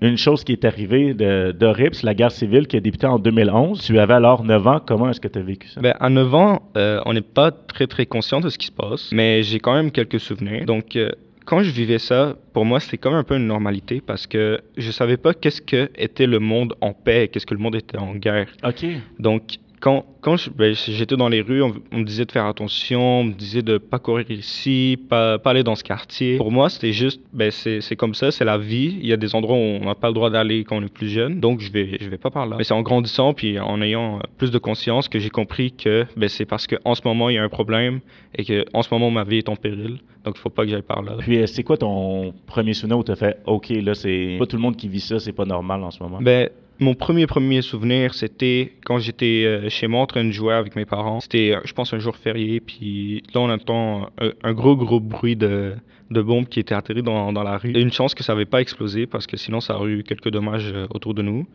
une 0.00 0.16
chose 0.16 0.42
qui 0.44 0.52
est 0.52 0.64
arrivée 0.64 1.14
d'horrible, 1.14 1.94
c'est 1.94 2.06
la 2.06 2.14
guerre 2.14 2.32
civile 2.32 2.66
qui 2.66 2.76
a 2.76 2.80
débuté 2.80 3.06
en 3.06 3.18
2011. 3.18 3.80
Tu 3.80 3.98
avais 3.98 4.14
alors 4.14 4.42
9 4.42 4.66
ans. 4.66 4.80
Comment 4.84 5.10
est-ce 5.10 5.20
que 5.20 5.28
tu 5.28 5.38
as 5.38 5.42
vécu 5.42 5.68
ça? 5.68 5.80
Ben, 5.80 5.94
à 6.00 6.08
9 6.08 6.34
ans, 6.34 6.62
on 6.74 7.12
n'est 7.12 7.20
pas 7.20 7.50
très, 7.50 7.86
très 7.86 8.06
conscient 8.06 8.40
de 8.40 8.48
ce 8.48 8.58
qui 8.58 8.66
se 8.66 8.72
passe, 8.72 9.10
mais 9.12 9.42
j'ai 9.42 9.58
quand 9.58 9.74
même 9.74 9.90
quelques 9.90 10.20
souvenirs. 10.20 10.64
Donc, 10.64 10.96
quand 11.44 11.62
je 11.62 11.70
vivais 11.70 11.98
ça, 11.98 12.36
pour 12.52 12.64
moi, 12.64 12.80
c'était 12.80 12.98
comme 12.98 13.14
un 13.14 13.24
peu 13.24 13.36
une 13.36 13.46
normalité 13.46 14.00
parce 14.00 14.26
que 14.26 14.60
je 14.76 14.90
savais 14.90 15.16
pas 15.16 15.34
qu'est-ce 15.34 15.62
que 15.62 15.90
était 15.96 16.26
le 16.26 16.38
monde 16.38 16.74
en 16.80 16.92
paix, 16.92 17.28
qu'est-ce 17.28 17.46
que 17.46 17.54
le 17.54 17.60
monde 17.60 17.76
était 17.76 17.98
en 17.98 18.14
guerre. 18.14 18.48
OK. 18.64 18.84
Donc, 19.18 19.58
quand, 19.82 20.04
quand 20.20 20.36
ben, 20.56 20.74
j'étais 20.74 21.16
dans 21.16 21.28
les 21.28 21.40
rues, 21.40 21.60
on, 21.60 21.74
me 21.98 22.04
disait 22.04 22.24
de 22.24 22.30
faire 22.30 22.46
attention, 22.46 23.20
on 23.20 23.24
me 23.24 23.32
disait 23.32 23.62
de 23.62 23.78
pas 23.78 23.98
courir 23.98 24.30
ici, 24.30 24.96
pas, 25.08 25.40
pas 25.40 25.50
aller 25.50 25.64
dans 25.64 25.74
ce 25.74 25.82
quartier. 25.82 26.36
Pour 26.36 26.52
moi, 26.52 26.70
c'était 26.70 26.92
juste, 26.92 27.20
ben, 27.32 27.50
c'est 27.50 27.96
comme 27.96 28.14
ça, 28.14 28.30
c'est 28.30 28.44
la 28.44 28.58
vie. 28.58 28.96
Il 29.00 29.06
y 29.06 29.12
a 29.12 29.16
des 29.16 29.34
endroits 29.34 29.56
où 29.56 29.58
on 29.58 29.84
n'a 29.84 29.96
pas 29.96 30.06
le 30.06 30.14
droit 30.14 30.30
d'aller 30.30 30.62
quand 30.62 30.76
on 30.76 30.82
est 30.84 30.92
plus 30.92 31.08
jeune, 31.08 31.40
donc 31.40 31.58
je 31.58 31.72
vais, 31.72 31.98
je 32.00 32.08
vais 32.08 32.16
pas 32.16 32.30
par 32.30 32.46
là. 32.46 32.54
Mais 32.58 32.64
c'est 32.64 32.74
en 32.74 32.82
grandissant 32.82 33.34
puis 33.34 33.58
en 33.58 33.82
ayant 33.82 34.20
plus 34.38 34.52
de 34.52 34.58
conscience 34.58 35.08
que 35.08 35.18
j'ai 35.18 35.30
compris 35.30 35.72
que 35.72 36.06
ben, 36.16 36.28
c'est 36.28 36.46
parce 36.46 36.68
qu'en 36.68 36.94
ce 36.94 37.02
moment, 37.04 37.28
il 37.28 37.34
y 37.34 37.38
a 37.38 37.42
un 37.42 37.48
problème 37.48 37.98
et 38.36 38.44
que 38.44 38.64
en 38.72 38.82
ce 38.82 38.88
moment, 38.94 39.10
ma 39.10 39.24
vie 39.24 39.38
est 39.38 39.48
en 39.48 39.56
péril. 39.56 39.98
Donc, 40.24 40.34
il 40.36 40.40
faut 40.40 40.50
pas 40.50 40.62
que 40.62 40.70
j'aille 40.70 40.82
par 40.82 41.02
là. 41.02 41.16
Puis, 41.18 41.38
euh, 41.38 41.46
c'est 41.46 41.64
quoi 41.64 41.76
ton 41.76 42.32
premier 42.46 42.74
souvenir 42.74 42.98
où 42.98 43.02
tu 43.02 43.10
as 43.10 43.16
fait, 43.16 43.38
OK, 43.46 43.70
là, 43.70 43.94
c'est 43.94 44.36
pas 44.38 44.46
tout 44.46 44.54
le 44.54 44.62
monde 44.62 44.76
qui 44.76 44.86
vit 44.88 45.00
ça, 45.00 45.18
c'est 45.18 45.32
pas 45.32 45.44
normal 45.44 45.82
en 45.82 45.90
ce 45.90 46.00
moment? 46.00 46.18
Ben, 46.20 46.48
mon 46.82 46.94
premier 46.94 47.26
premier 47.26 47.62
souvenir, 47.62 48.14
c'était 48.14 48.72
quand 48.84 48.98
j'étais 48.98 49.44
euh, 49.46 49.68
chez 49.68 49.86
moi 49.86 50.02
en 50.02 50.06
train 50.06 50.24
de 50.24 50.30
jouer 50.30 50.54
avec 50.54 50.76
mes 50.76 50.84
parents. 50.84 51.20
C'était, 51.20 51.54
euh, 51.54 51.60
je 51.64 51.72
pense, 51.72 51.92
un 51.92 51.98
jour 51.98 52.16
férié. 52.16 52.60
Puis 52.60 53.22
là, 53.34 53.40
on 53.40 53.50
entend 53.50 54.08
un, 54.42 54.52
gros, 54.52 54.76
gros 54.76 55.00
bruit 55.00 55.36
de, 55.36 55.74
de 56.10 56.22
bombe 56.22 56.46
qui 56.46 56.60
était 56.60 56.74
atterri 56.74 57.02
dans, 57.02 57.32
dans 57.32 57.42
la 57.42 57.58
rue. 57.58 57.72
une 57.72 57.92
chance 57.92 58.14
que 58.14 58.22
ça 58.22 58.32
n'avait 58.32 58.46
pas 58.46 58.60
explosé 58.60 59.06
parce 59.06 59.26
que 59.26 59.36
sinon, 59.36 59.60
ça 59.60 59.76
aurait 59.76 59.90
eu 59.90 60.02
quelques 60.02 60.30
dommages 60.30 60.72
euh, 60.72 60.86
autour 60.90 61.14
de 61.14 61.22
nous. 61.22 61.46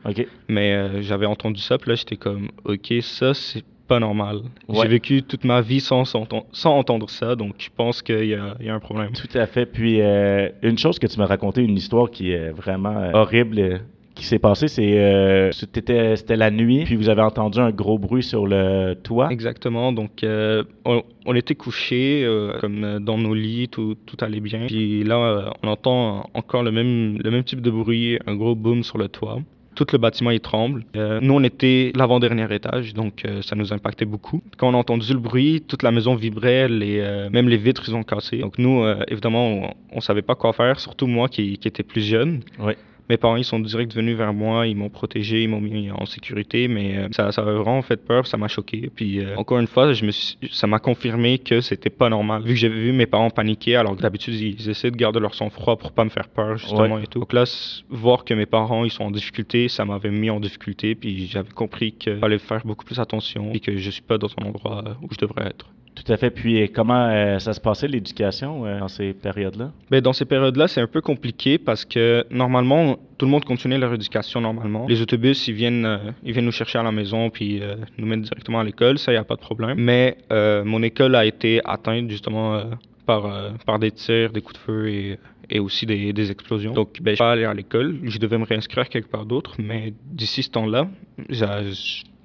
Mais 0.47 1.01
j'avais 1.03 1.25
entendu 1.25 1.62
ça. 1.62 1.77
Puis 1.77 1.89
là, 1.89 1.95
j'étais 1.95 2.17
comme, 2.17 2.50
OK, 2.65 2.93
ça, 3.01 3.33
c'est 3.33 3.63
pas 3.88 4.00
normal. 4.00 4.41
J'ai 4.69 4.88
vécu 4.88 5.24
toute 5.24 5.45
ma 5.45 5.62
vie 5.62 5.79
sans, 5.79 6.03
sans, 6.03 6.27
entendre 6.65 7.09
ça, 7.09 7.38
donc 7.38 7.55
je 7.57 7.69
pense 7.74 8.01
qu'il 8.01 8.25
y, 8.25 8.29
y, 8.31 8.69
a 8.69 8.74
un 8.74 8.79
problème. 8.79 9.12
Tout 9.13 9.38
à 9.38 9.45
fait. 9.45 9.65
Puis, 9.65 10.01
une 10.01 10.77
chose 10.77 11.00
que 11.00 11.07
tu 11.07 11.17
m'as 11.19 11.25
raconté, 11.25 11.62
une 11.62 11.77
histoire 11.77 12.12
qui 12.12 12.31
est 12.31 12.50
vraiment 12.50 13.12
horrible 13.13 13.79
qui 14.17 14.25
s'est 14.25 14.39
passé, 14.39 14.67
c'est 14.67 14.97
euh, 14.97 15.51
c'était 15.51 16.36
la 16.36 16.50
nuit, 16.50 16.86
puis 16.86 16.95
vous 16.95 17.09
avez 17.09 17.21
entendu 17.21 17.59
un 17.59 17.69
gros 17.69 18.00
bruit 18.00 18.24
sur 18.24 18.47
le 18.47 18.95
toit. 18.95 19.31
Exactement. 19.31 19.93
Donc 19.93 20.24
euh, 20.24 20.63
on, 20.86 21.36
était 21.36 21.55
couchés 21.55 22.24
euh, 22.25 22.57
comme 22.59 23.00
dans 23.00 23.17
nos 23.17 23.36
lits, 23.36 23.69
tout, 23.69 23.95
tout 24.05 24.17
allait 24.21 24.39
bien. 24.39 24.65
Puis 24.65 25.03
là, 25.03 25.53
on 25.62 25.67
entend 25.67 26.29
encore 26.33 26.63
le 26.63 26.71
même 26.71 27.19
le 27.24 27.29
même 27.29 27.43
type 27.43 27.62
de 27.62 27.69
bruit, 27.69 28.17
un 28.25 28.36
gros 28.36 28.55
boom 28.55 28.83
sur 28.83 28.97
le 28.97 29.07
toit. 29.07 29.39
Tout 29.75 29.86
le 29.91 30.00
bâtiment 30.00 30.31
il 30.31 30.39
tremble. 30.39 30.86
nous, 30.95 31.33
on 31.36 31.43
était 31.43 31.91
l'avant-dernier 31.95 32.51
étage, 32.51 32.95
donc 32.95 33.24
ça 33.41 33.55
nous 33.55 33.71
impactait 33.71 34.05
beaucoup. 34.05 34.41
Quand 34.57 34.69
on 34.69 34.74
a 34.74 34.77
entendu 34.77 35.13
le 35.13 35.19
bruit, 35.19 35.62
toute 35.67 35.83
la 35.83 35.91
maison 35.91 36.15
vibrait, 36.15 36.67
les, 36.67 37.29
même 37.31 37.47
les 37.47 37.57
vitres 37.57 37.83
ils 37.88 37.95
ont 37.95 38.01
cassé. 38.01 38.39
Donc 38.39 38.57
nous, 38.57 38.83
évidemment, 39.07 39.75
on, 39.91 39.97
ne 39.97 40.01
savait 40.01 40.24
pas 40.24 40.33
quoi 40.33 40.53
faire, 40.53 40.79
surtout 40.79 41.05
moi 41.05 41.29
qui, 41.29 41.59
qui 41.59 41.67
était 41.67 41.83
plus 41.83 42.01
jeune. 42.01 42.39
Oui 42.59 42.74
mes 43.09 43.17
parents 43.17 43.37
ils 43.37 43.43
sont 43.43 43.59
direct 43.59 43.93
venus 43.93 44.17
vers 44.17 44.33
moi, 44.33 44.67
ils 44.67 44.75
m'ont 44.75 44.89
protégé, 44.89 45.43
ils 45.43 45.49
m'ont 45.49 45.61
mis 45.61 45.91
en 45.91 46.05
sécurité, 46.05 46.67
mais 46.67 46.97
euh, 46.97 47.07
ça, 47.11 47.31
ça 47.31 47.41
a 47.41 47.45
vraiment 47.45 47.81
fait 47.81 47.97
peur, 47.97 48.27
ça 48.27 48.37
m'a 48.37 48.47
choqué. 48.47 48.91
Puis 48.93 49.19
euh, 49.19 49.35
encore 49.37 49.59
une 49.59 49.67
fois, 49.67 49.93
je 49.93 50.05
me 50.05 50.11
ça 50.51 50.67
m'a 50.67 50.79
confirmé 50.79 51.39
que 51.39 51.61
c'était 51.61 51.89
pas 51.89 52.09
normal. 52.09 52.43
Vu 52.43 52.53
que 52.53 52.59
j'avais 52.59 52.79
vu 52.79 52.91
mes 52.91 53.05
parents 53.05 53.29
paniquer, 53.29 53.75
alors 53.75 53.95
que 53.95 54.01
d'habitude 54.01 54.35
ils 54.35 54.69
essaient 54.69 54.91
de 54.91 54.95
garder 54.95 55.19
leur 55.19 55.35
sang-froid 55.35 55.77
pour 55.77 55.91
pas 55.91 56.03
me 56.03 56.09
faire 56.09 56.27
peur 56.27 56.57
justement 56.57 56.99
et 56.99 57.07
tout. 57.07 57.19
Donc 57.19 57.33
là, 57.33 57.43
voir 57.89 58.25
que 58.25 58.33
mes 58.33 58.45
parents 58.45 58.83
ils 58.83 58.91
sont 58.91 59.03
en 59.03 59.11
difficulté, 59.11 59.67
ça 59.67 59.85
m'avait 59.85 60.11
mis 60.11 60.29
en 60.29 60.39
difficulté, 60.39 60.95
puis 60.95 61.27
j'avais 61.27 61.51
compris 61.51 61.93
qu'il 61.93 62.17
fallait 62.17 62.39
faire 62.39 62.61
beaucoup 62.65 62.85
plus 62.85 62.99
attention 62.99 63.51
et 63.53 63.59
que 63.59 63.77
je 63.77 63.89
suis 63.89 64.01
pas 64.01 64.17
dans 64.17 64.29
un 64.41 64.45
endroit 64.45 64.83
où 65.01 65.07
je 65.11 65.17
devrais 65.17 65.47
être. 65.47 65.67
Tout 66.05 66.11
à 66.11 66.17
fait. 66.17 66.29
Puis 66.29 66.69
comment 66.71 67.07
euh, 67.09 67.39
ça 67.39 67.53
se 67.53 67.59
passait 67.59 67.87
l'éducation 67.87 68.65
euh, 68.65 68.79
dans 68.79 68.87
ces 68.87 69.13
périodes-là? 69.13 69.71
Bien, 69.89 70.01
dans 70.01 70.13
ces 70.13 70.25
périodes-là, 70.25 70.67
c'est 70.67 70.81
un 70.81 70.87
peu 70.87 71.01
compliqué 71.01 71.57
parce 71.57 71.85
que 71.85 72.25
normalement, 72.29 72.97
tout 73.17 73.25
le 73.25 73.31
monde 73.31 73.45
continuait 73.45 73.79
leur 73.79 73.93
éducation 73.93 74.39
normalement. 74.39 74.85
Les 74.87 75.01
autobus, 75.01 75.47
ils 75.47 75.55
viennent, 75.55 75.85
euh, 75.85 75.97
ils 76.23 76.33
viennent 76.33 76.45
nous 76.45 76.51
chercher 76.51 76.77
à 76.77 76.83
la 76.83 76.91
maison 76.91 77.29
puis 77.29 77.61
nous 77.97 78.05
mettent 78.05 78.21
directement 78.21 78.59
à 78.59 78.63
l'école. 78.63 78.99
Ça, 78.99 79.11
il 79.11 79.15
n'y 79.15 79.19
a 79.19 79.23
pas 79.23 79.35
de 79.35 79.41
problème. 79.41 79.77
Mais 79.79 80.17
mon 80.65 80.83
école 80.83 81.15
a 81.15 81.25
été 81.25 81.61
atteinte 81.65 82.09
justement 82.09 82.61
par, 83.05 83.53
par 83.65 83.79
des 83.79 83.91
tirs, 83.91 84.31
des 84.31 84.41
coups 84.41 84.59
de 84.59 84.65
feu 84.65 84.89
et, 84.89 85.19
et 85.49 85.59
aussi 85.59 85.85
des, 85.85 86.13
des 86.13 86.31
explosions. 86.31 86.73
Donc, 86.73 87.01
ben, 87.01 87.13
je 87.13 87.17
pas 87.17 87.31
aller 87.31 87.45
à 87.45 87.53
l'école. 87.53 87.99
Je 88.03 88.19
devais 88.19 88.37
me 88.37 88.45
réinscrire 88.45 88.89
quelque 88.89 89.09
part 89.09 89.25
d'autre, 89.25 89.55
mais 89.59 89.93
d'ici 90.05 90.43
ce 90.43 90.51
temps-là, 90.51 90.87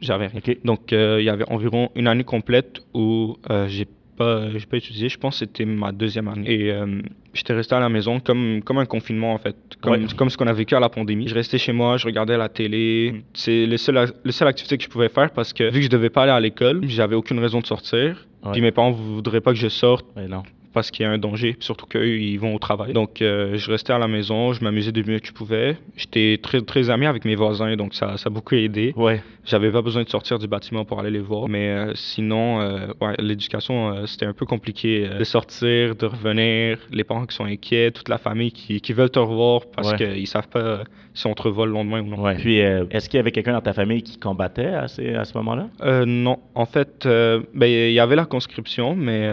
j'avais 0.02 0.26
rien. 0.26 0.40
Donc, 0.64 0.92
euh, 0.92 1.20
il 1.20 1.24
y 1.24 1.30
avait 1.30 1.48
environ 1.48 1.90
une 1.94 2.06
année 2.06 2.24
complète 2.24 2.82
où 2.94 3.36
euh, 3.50 3.66
j'ai 3.68 3.86
pas, 4.16 4.50
j'ai 4.50 4.66
pas 4.66 4.76
étudié. 4.76 5.08
Je 5.08 5.18
pense 5.18 5.34
que 5.34 5.46
c'était 5.46 5.64
ma 5.64 5.92
deuxième 5.92 6.28
année. 6.28 6.52
Et 6.52 6.72
euh, 6.72 7.00
j'étais 7.32 7.54
resté 7.54 7.74
à 7.74 7.80
la 7.80 7.88
maison 7.88 8.20
comme, 8.20 8.60
comme 8.64 8.78
un 8.78 8.86
confinement, 8.86 9.32
en 9.32 9.38
fait. 9.38 9.56
Comme, 9.80 10.06
comme 10.12 10.28
ce 10.28 10.36
qu'on 10.36 10.46
a 10.46 10.52
vécu 10.52 10.74
à 10.74 10.80
la 10.80 10.88
pandémie. 10.88 11.28
Je 11.28 11.34
restais 11.34 11.58
chez 11.58 11.72
moi, 11.72 11.96
je 11.96 12.06
regardais 12.06 12.36
la 12.36 12.48
télé. 12.48 13.12
Mm. 13.12 13.22
C'est 13.32 13.66
le 13.66 13.76
seul, 13.76 14.12
le 14.22 14.32
seule 14.32 14.48
activité 14.48 14.76
que 14.76 14.84
je 14.84 14.88
pouvais 14.88 15.08
faire 15.08 15.30
parce 15.30 15.52
que 15.52 15.64
vu 15.64 15.78
que 15.78 15.84
je 15.84 15.90
devais 15.90 16.10
pas 16.10 16.24
aller 16.24 16.32
à 16.32 16.40
l'école, 16.40 16.80
j'avais 16.88 17.14
aucune 17.14 17.38
raison 17.38 17.60
de 17.60 17.66
sortir. 17.66 18.26
Puis 18.52 18.60
mes 18.60 18.72
parents 18.72 18.90
voudraient 18.90 19.40
pas 19.40 19.52
que 19.52 19.58
je 19.58 19.68
sorte. 19.68 20.04
non 20.28 20.42
parce 20.72 20.90
qu'il 20.90 21.04
y 21.04 21.06
a 21.06 21.10
un 21.10 21.18
danger, 21.18 21.56
surtout 21.60 21.86
qu'eux, 21.86 22.18
ils 22.18 22.38
vont 22.38 22.54
au 22.54 22.58
travail. 22.58 22.92
Donc, 22.92 23.20
euh, 23.20 23.56
je 23.56 23.70
restais 23.70 23.92
à 23.92 23.98
la 23.98 24.08
maison, 24.08 24.52
je 24.52 24.62
m'amusais 24.64 24.92
du 24.92 25.04
mieux 25.04 25.18
que 25.18 25.26
je 25.26 25.32
pouvais. 25.32 25.76
J'étais 25.96 26.38
très, 26.42 26.60
très 26.62 26.90
ami 26.90 27.06
avec 27.06 27.24
mes 27.24 27.34
voisins, 27.34 27.76
donc 27.76 27.94
ça, 27.94 28.16
ça 28.16 28.28
a 28.28 28.30
beaucoup 28.30 28.54
aidé. 28.54 28.92
Ouais. 28.96 29.22
J'avais 29.44 29.70
pas 29.70 29.82
besoin 29.82 30.04
de 30.04 30.08
sortir 30.08 30.38
du 30.38 30.46
bâtiment 30.46 30.84
pour 30.84 31.00
aller 31.00 31.10
les 31.10 31.20
voir. 31.20 31.48
Mais 31.48 31.68
euh, 31.68 31.92
sinon, 31.94 32.60
euh, 32.60 32.86
ouais, 33.00 33.14
l'éducation, 33.18 34.06
c'était 34.06 34.26
un 34.26 34.32
peu 34.32 34.46
compliqué 34.46 35.08
de 35.08 35.24
sortir, 35.24 35.94
de 35.94 36.06
revenir, 36.06 36.78
les 36.90 37.04
parents 37.04 37.26
qui 37.26 37.36
sont 37.36 37.44
inquiets, 37.44 37.90
toute 37.90 38.08
la 38.08 38.18
famille 38.18 38.52
qui, 38.52 38.80
qui 38.80 38.92
veulent 38.92 39.10
te 39.10 39.18
revoir 39.18 39.62
parce 39.74 39.94
qu'ils 39.94 40.26
savent 40.26 40.48
pas 40.48 40.84
si 41.14 41.26
on 41.26 41.34
te 41.34 41.42
revoit 41.42 41.66
le 41.66 41.72
lendemain 41.72 42.00
ou 42.00 42.06
non. 42.06 42.22
Ouais. 42.22 42.36
Puis, 42.36 42.58
est-ce 42.58 43.08
qu'il 43.08 43.18
y 43.18 43.20
avait 43.20 43.32
quelqu'un 43.32 43.52
dans 43.52 43.60
ta 43.60 43.72
famille 43.72 44.02
qui 44.02 44.18
combattait 44.18 44.66
à, 44.66 44.88
ces, 44.88 45.14
à 45.14 45.24
ce 45.24 45.36
moment-là? 45.38 45.68
non. 46.06 46.38
En 46.54 46.66
fait, 46.66 47.06
ben, 47.06 47.66
il 47.66 47.92
y 47.92 48.00
avait 48.00 48.16
la 48.16 48.24
conscription, 48.24 48.94
mais 48.94 49.28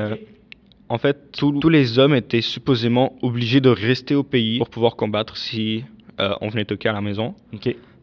en 0.89 0.97
fait, 0.97 1.31
tous 1.31 1.69
les 1.69 1.99
hommes 1.99 2.15
étaient 2.15 2.41
supposément 2.41 3.15
obligés 3.21 3.61
de 3.61 3.69
rester 3.69 4.15
au 4.15 4.23
pays 4.23 4.57
pour 4.57 4.69
pouvoir 4.69 4.95
combattre 4.95 5.37
si 5.37 5.85
euh, 6.19 6.33
on 6.41 6.49
venait 6.49 6.65
toquer 6.65 6.89
à 6.89 6.93
la 6.93 7.01
maison. 7.01 7.35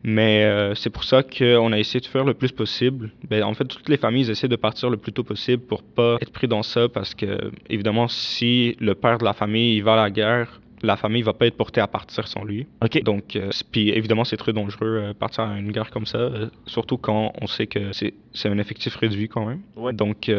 Mais 0.05 0.45
euh, 0.45 0.75
c'est 0.77 0.91
pour 0.91 1.03
ça 1.03 1.25
qu'on 1.25 1.73
a 1.73 1.79
essayé 1.81 1.99
de 1.99 2.07
faire 2.07 2.25
le 2.25 2.35
plus 2.35 2.53
possible. 2.53 3.11
Ben, 3.29 3.43
en 3.43 3.55
fait, 3.55 3.65
toutes 3.65 3.89
les 3.89 3.97
familles 3.97 4.31
essaient 4.31 4.47
de 4.47 4.57
partir 4.57 4.89
le 4.89 4.97
plus 4.97 5.13
tôt 5.13 5.25
possible 5.25 5.63
pour 5.65 5.83
pas 5.83 6.17
être 6.21 6.31
pris 6.31 6.47
dans 6.47 6.63
ça 6.63 6.89
parce 6.89 7.13
que, 7.13 7.51
évidemment, 7.69 8.07
si 8.07 8.77
le 8.79 8.95
père 8.95 9.19
de 9.19 9.25
la 9.25 9.33
famille 9.33 9.77
il 9.77 9.83
va 9.83 9.95
à 9.95 9.97
la 9.97 10.11
guerre, 10.11 10.61
la 10.83 10.97
famille 10.97 11.23
va 11.23 11.33
pas 11.33 11.47
être 11.47 11.57
portée 11.57 11.81
à 11.81 11.87
partir 11.87 12.27
sans 12.29 12.45
lui. 12.45 12.67
OK. 12.83 13.03
Donc, 13.03 13.37
euh, 13.37 13.51
puis 13.73 13.91
évidemment, 13.91 14.25
c'est 14.25 14.37
très 14.37 14.53
dangereux 14.53 15.01
euh, 15.03 15.15
partir 15.15 15.45
à 15.45 15.59
une 15.59 15.73
guerre 15.73 15.91
comme 15.91 16.07
ça, 16.07 16.19
euh, 16.19 16.49
surtout 16.67 16.99
quand 16.99 17.33
on 17.41 17.47
sait 17.47 17.67
que 17.67 17.93
c'est, 17.93 18.15
un 18.45 18.59
effectif 18.59 18.95
réduit 18.97 19.29
quand 19.29 19.47
même. 19.47 19.61
Ouais. 19.77 19.93
Donc, 19.93 20.31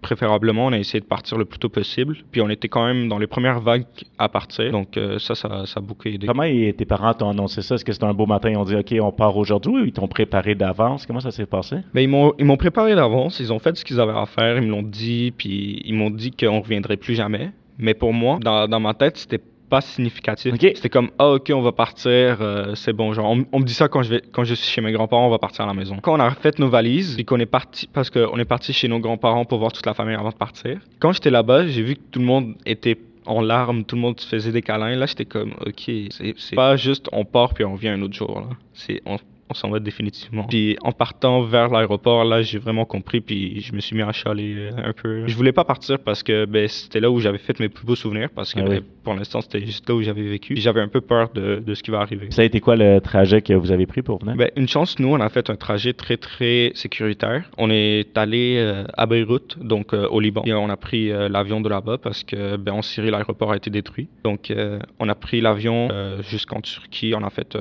préférablement, 0.00 0.66
on 0.66 0.72
a 0.72 0.78
essayé 0.78 1.00
de 1.00 1.06
partir 1.06 1.38
le 1.38 1.44
plus 1.44 1.58
tôt 1.58 1.68
possible. 1.68 2.18
Puis 2.30 2.40
on 2.40 2.48
était 2.48 2.68
quand 2.68 2.86
même 2.86 3.08
dans 3.08 3.18
les 3.18 3.26
premières 3.26 3.60
vagues 3.60 3.86
à 4.18 4.28
partir. 4.28 4.70
Donc, 4.70 4.98
ça, 5.18 5.34
ça, 5.34 5.66
ça 5.66 5.78
a 5.78 5.80
beaucoup 5.80 6.06
aidé. 6.06 6.26
Comment 6.26 6.44
tes 6.44 6.84
parents 6.84 7.14
t'ont 7.14 7.30
annoncé 7.30 7.62
ça? 7.62 7.74
Est-ce 7.74 7.84
que 7.84 7.92
c'était 7.92 8.04
un 8.04 8.14
beau 8.14 8.26
matin, 8.26 8.50
ils 8.50 8.56
ont 8.56 8.64
dit, 8.64 8.76
OK, 8.76 8.94
on 9.00 9.10
part 9.10 9.36
aujourd'hui 9.36 9.72
ou 9.72 9.84
ils 9.86 9.92
t'ont 9.92 10.06
préparé 10.06 10.54
d'avance? 10.54 11.04
Comment 11.04 11.20
ça 11.20 11.32
s'est 11.32 11.46
passé? 11.46 11.78
Ben, 11.94 12.02
ils 12.02 12.08
m'ont, 12.08 12.32
ils 12.38 12.44
m'ont 12.44 12.56
préparé 12.56 12.94
d'avance. 12.94 13.40
Ils 13.40 13.52
ont 13.52 13.58
fait 13.58 13.76
ce 13.76 13.84
qu'ils 13.84 13.98
avaient 13.98 14.12
à 14.12 14.26
faire. 14.26 14.58
Ils 14.58 14.62
me 14.62 14.70
l'ont 14.70 14.82
dit. 14.82 15.32
Puis 15.36 15.82
ils 15.84 15.94
m'ont 15.94 16.10
dit 16.10 16.30
qu'on 16.30 16.60
reviendrait 16.60 16.96
plus 16.96 17.14
jamais. 17.14 17.50
Mais 17.78 17.94
pour 17.94 18.12
moi, 18.12 18.38
dans, 18.40 18.68
dans 18.68 18.80
ma 18.80 18.94
tête, 18.94 19.16
c'était 19.16 19.40
pas 19.68 19.80
significatif. 19.80 20.54
C'était 20.58 20.88
comme 20.88 21.10
ah 21.18 21.30
ok 21.32 21.50
on 21.54 21.60
va 21.60 21.72
partir, 21.72 22.38
euh, 22.40 22.74
c'est 22.74 22.92
bon 22.92 23.12
genre 23.12 23.36
on, 23.52 23.58
me 23.58 23.64
dit 23.64 23.74
ça 23.74 23.88
quand 23.88 24.02
je 24.02 24.10
vais 24.10 24.22
quand 24.32 24.44
je 24.44 24.54
suis 24.54 24.70
chez 24.70 24.80
mes 24.80 24.92
grands-parents 24.92 25.26
on 25.26 25.30
va 25.30 25.38
partir 25.38 25.64
à 25.64 25.68
la 25.68 25.74
maison. 25.74 25.96
Quand 26.00 26.14
on 26.14 26.20
a 26.20 26.30
fait 26.30 26.58
nos 26.58 26.68
valises 26.68 27.14
puis 27.14 27.24
qu'on 27.24 27.38
est 27.38 27.46
parti 27.46 27.88
parce 27.92 28.10
qu'on 28.10 28.38
est 28.38 28.44
parti 28.44 28.72
chez 28.72 28.88
nos 28.88 28.98
grands-parents 28.98 29.44
pour 29.44 29.58
voir 29.58 29.72
toute 29.72 29.86
la 29.86 29.94
famille 29.94 30.14
avant 30.14 30.30
de 30.30 30.36
partir. 30.36 30.80
Quand 30.98 31.12
j'étais 31.12 31.30
là-bas 31.30 31.66
j'ai 31.66 31.82
vu 31.82 31.96
que 31.96 32.02
tout 32.10 32.20
le 32.20 32.26
monde 32.26 32.54
était 32.66 32.98
en 33.26 33.42
larmes, 33.42 33.84
tout 33.84 33.96
le 33.96 34.02
monde 34.02 34.18
faisait 34.20 34.52
des 34.52 34.62
câlins. 34.62 34.96
Là 34.96 35.06
j'étais 35.06 35.26
comme 35.26 35.54
ok 35.64 35.90
c'est 36.10 36.54
pas 36.54 36.76
juste 36.76 37.08
on 37.12 37.24
part 37.24 37.54
puis 37.54 37.64
on 37.64 37.74
vient 37.74 37.94
un 37.94 38.02
autre 38.02 38.14
jour 38.14 38.40
là. 38.40 38.98
On 39.06 39.18
on 39.50 39.54
s'en 39.54 39.70
va 39.70 39.80
définitivement. 39.80 40.44
Puis 40.44 40.76
en 40.82 40.92
partant 40.92 41.42
vers 41.42 41.68
l'aéroport, 41.68 42.24
là, 42.24 42.42
j'ai 42.42 42.58
vraiment 42.58 42.84
compris, 42.84 43.20
puis 43.20 43.60
je 43.60 43.72
me 43.72 43.80
suis 43.80 43.96
mis 43.96 44.02
à 44.02 44.12
chialer 44.12 44.54
euh, 44.56 44.70
un 44.84 44.92
peu. 44.92 45.26
Je 45.26 45.36
voulais 45.36 45.52
pas 45.52 45.64
partir 45.64 45.98
parce 45.98 46.22
que 46.22 46.44
ben, 46.44 46.68
c'était 46.68 47.00
là 47.00 47.10
où 47.10 47.18
j'avais 47.20 47.38
fait 47.38 47.58
mes 47.60 47.68
plus 47.68 47.86
beaux 47.86 47.94
souvenirs, 47.94 48.28
parce 48.34 48.52
que 48.52 48.60
ah 48.60 48.68
ben, 48.68 48.82
pour 49.02 49.14
l'instant, 49.14 49.40
c'était 49.40 49.64
juste 49.64 49.88
là 49.88 49.94
où 49.94 50.02
j'avais 50.02 50.28
vécu. 50.28 50.56
J'avais 50.56 50.80
un 50.80 50.88
peu 50.88 51.00
peur 51.00 51.30
de, 51.34 51.62
de, 51.64 51.74
ce 51.74 51.82
qui 51.82 51.90
va 51.90 52.00
arriver. 52.00 52.28
Ça 52.30 52.42
a 52.42 52.44
été 52.44 52.60
quoi 52.60 52.76
le 52.76 53.00
trajet 53.00 53.40
que 53.40 53.54
vous 53.54 53.72
avez 53.72 53.86
pris 53.86 54.02
pour 54.02 54.18
venir? 54.18 54.36
Ben, 54.36 54.50
une 54.56 54.68
chance, 54.68 54.98
nous, 54.98 55.08
on 55.08 55.20
a 55.20 55.28
fait 55.28 55.48
un 55.50 55.56
trajet 55.56 55.92
très, 55.92 56.16
très 56.16 56.72
sécuritaire. 56.74 57.50
On 57.56 57.70
est 57.70 58.16
allé 58.18 58.56
euh, 58.58 58.84
à 58.94 59.06
Beyrouth, 59.06 59.58
donc 59.58 59.94
euh, 59.94 60.08
au 60.08 60.20
Liban, 60.20 60.42
et 60.44 60.52
on 60.52 60.68
a 60.68 60.76
pris 60.76 61.08
l'avion 61.08 61.60
de 61.60 61.68
là-bas 61.68 61.98
parce 61.98 62.22
que 62.22 62.56
ben, 62.56 62.72
en 62.72 62.82
Syrie, 62.82 63.10
l'aéroport 63.10 63.52
a 63.52 63.56
été 63.56 63.70
détruit. 63.70 64.08
Donc, 64.24 64.52
on 64.98 65.08
a 65.08 65.14
pris 65.14 65.40
l'avion 65.40 65.88
jusqu'en 66.22 66.60
Turquie, 66.60 67.14
on 67.14 67.22
a 67.24 67.30
fait 67.30 67.56